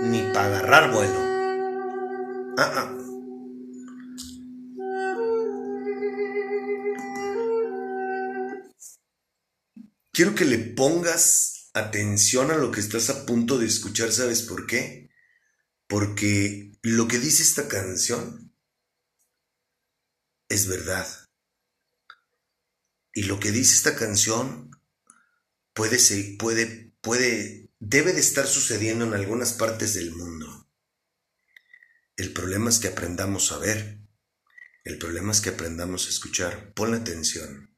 ni 0.03 0.21
para 0.33 0.47
agarrar 0.47 0.91
vuelo. 0.91 1.19
Ah, 2.57 2.73
ah. 2.75 2.93
Quiero 10.11 10.33
que 10.33 10.45
le 10.45 10.57
pongas 10.57 11.69
atención 11.73 12.49
a 12.49 12.57
lo 12.57 12.71
que 12.71 12.79
estás 12.79 13.09
a 13.11 13.25
punto 13.25 13.59
de 13.59 13.67
escuchar, 13.67 14.11
¿sabes 14.11 14.41
por 14.41 14.65
qué? 14.65 15.11
Porque 15.87 16.71
lo 16.81 17.07
que 17.07 17.19
dice 17.19 17.43
esta 17.43 17.67
canción 17.67 18.51
es 20.49 20.67
verdad. 20.67 21.07
Y 23.13 23.23
lo 23.23 23.39
que 23.39 23.51
dice 23.51 23.75
esta 23.75 23.95
canción 23.95 24.71
puede, 25.73 25.97
puede, 26.37 26.93
puede, 27.01 27.66
debe 27.79 28.13
de 28.13 28.19
estar 28.19 28.47
sucediendo 28.47 29.05
en 29.05 29.13
algunas 29.13 29.53
partes 29.53 29.93
del 29.93 30.11
mundo. 30.11 30.67
El 32.15 32.33
problema 32.33 32.69
es 32.69 32.79
que 32.79 32.87
aprendamos 32.87 33.51
a 33.51 33.59
ver. 33.59 33.99
El 34.83 34.97
problema 34.97 35.31
es 35.31 35.41
que 35.41 35.49
aprendamos 35.49 36.07
a 36.07 36.09
escuchar. 36.09 36.73
Pon 36.73 36.93
atención. 36.95 37.73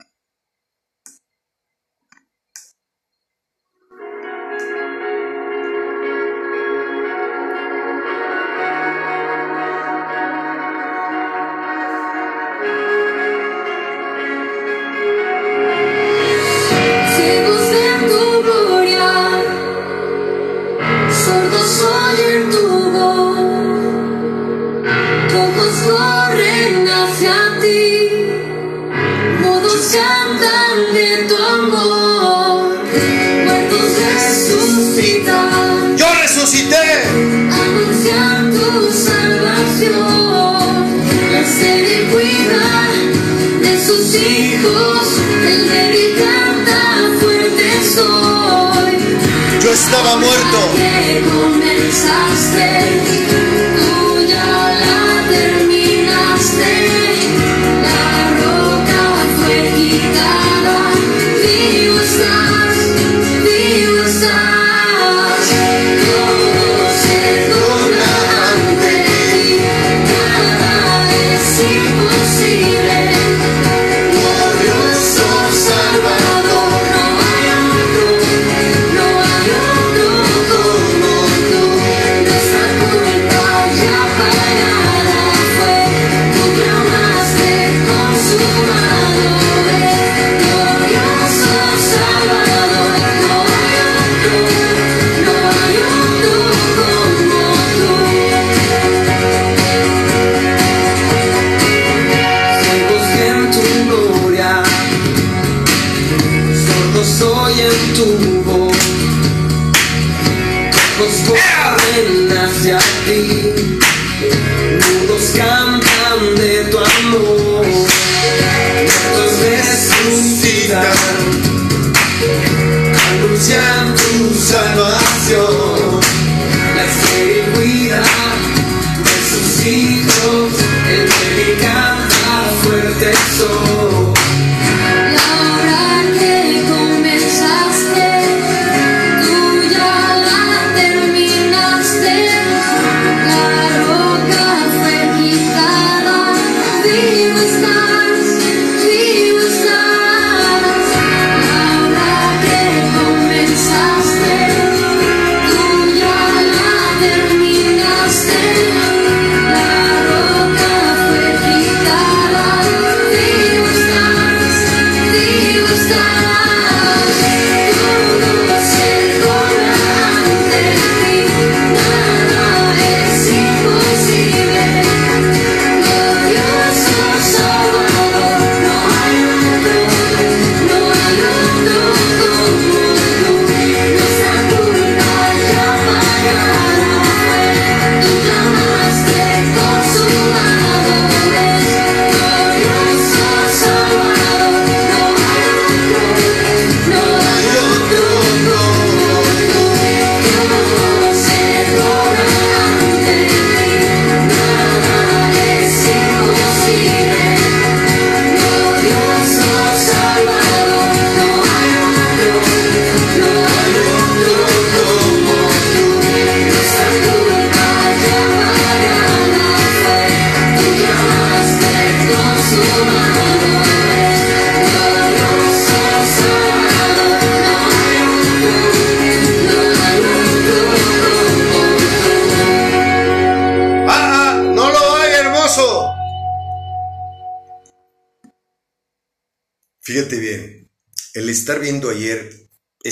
Estaba 50.09 50.15
muerto. 50.17 51.58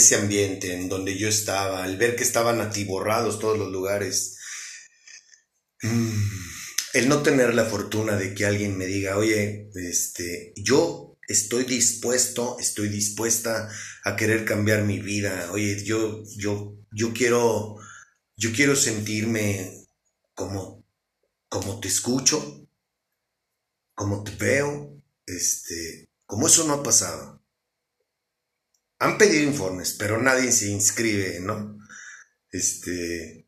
Ese 0.08 0.16
ambiente 0.16 0.74
en 0.74 0.88
donde 0.88 1.18
yo 1.18 1.28
estaba, 1.28 1.86
el 1.86 1.98
ver 1.98 2.16
que 2.16 2.24
estaban 2.24 2.62
atiborrados 2.62 3.40
todos 3.40 3.58
los 3.58 3.72
lugares, 3.72 4.38
mm, 5.82 6.22
el 6.94 7.10
no 7.10 7.22
tener 7.22 7.54
la 7.54 7.66
fortuna 7.66 8.16
de 8.16 8.34
que 8.34 8.46
alguien 8.46 8.78
me 8.78 8.86
diga, 8.86 9.18
oye, 9.18 9.70
este, 9.76 10.54
yo 10.56 11.18
estoy 11.28 11.66
dispuesto, 11.66 12.58
estoy 12.60 12.88
dispuesta 12.88 13.70
a 14.06 14.16
querer 14.16 14.46
cambiar 14.46 14.84
mi 14.84 15.00
vida, 15.00 15.52
oye, 15.52 15.84
yo, 15.84 16.24
yo, 16.38 16.78
yo 16.92 17.14
quiero, 17.14 17.76
yo 18.38 18.52
quiero 18.54 18.76
sentirme 18.76 19.86
como 20.34 20.78
como 21.50 21.80
te 21.80 21.88
escucho, 21.88 22.68
como 23.96 24.24
te 24.24 24.36
veo, 24.36 25.02
este, 25.26 26.10
como 26.26 26.48
eso 26.48 26.66
no 26.66 26.74
ha 26.74 26.84
pasado. 26.84 27.37
Han 29.00 29.18
pedido 29.18 29.44
informes, 29.44 29.94
pero 29.94 30.22
nadie 30.22 30.52
se 30.52 30.70
inscribe, 30.70 31.40
¿no? 31.40 31.78
Este, 32.52 33.48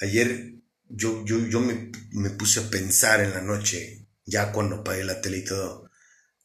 ayer 0.00 0.56
yo, 0.88 1.24
yo, 1.24 1.38
yo 1.46 1.60
me, 1.60 1.90
me 2.12 2.30
puse 2.30 2.60
a 2.60 2.70
pensar 2.70 3.20
en 3.20 3.30
la 3.30 3.42
noche, 3.42 4.08
ya 4.24 4.52
cuando 4.52 4.76
apagué 4.76 5.04
la 5.04 5.20
tele 5.20 5.38
y 5.38 5.44
todo. 5.44 5.90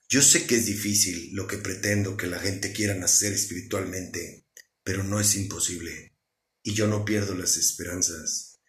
Yo 0.07 0.21
sé 0.21 0.45
que 0.45 0.55
es 0.55 0.65
difícil 0.65 1.33
lo 1.33 1.47
que 1.47 1.57
pretendo 1.57 2.17
que 2.17 2.27
la 2.27 2.39
gente 2.39 2.73
quiera 2.73 2.93
nacer 2.95 3.33
espiritualmente, 3.33 4.45
pero 4.83 5.03
no 5.03 5.19
es 5.19 5.35
imposible. 5.35 6.15
Y 6.63 6.73
yo 6.73 6.87
no 6.87 7.05
pierdo 7.05 7.33
las 7.33 7.57
esperanzas 7.57 8.59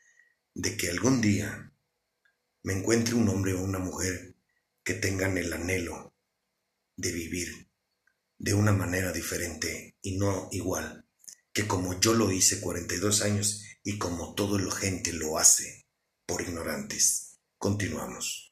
de 0.55 0.77
que 0.77 0.89
algún 0.89 1.21
día 1.21 1.73
me 2.63 2.75
encuentre 2.75 3.15
un 3.15 3.29
hombre 3.29 3.55
o 3.55 3.63
una 3.63 3.79
mujer 3.79 4.37
que 4.85 4.95
tengan 4.95 5.37
el 5.37 5.53
anhelo 5.53 6.15
de 6.97 7.13
vivir 7.13 7.72
de 8.43 8.55
una 8.55 8.73
manera 8.73 9.13
diferente 9.13 9.97
y 10.03 10.19
no 10.19 10.49
igual 10.51 11.07
que 11.53 11.69
como 11.69 12.01
yo 12.01 12.13
lo 12.13 12.33
hice 12.33 12.61
42 12.61 13.23
años 13.23 13.63
y 13.85 13.99
como 13.99 14.35
toda 14.35 14.61
la 14.61 14.73
gente 14.73 15.13
lo 15.13 15.39
hace 15.39 15.87
por 16.27 16.43
ignorantes. 16.43 17.39
Continuamos. 17.57 18.52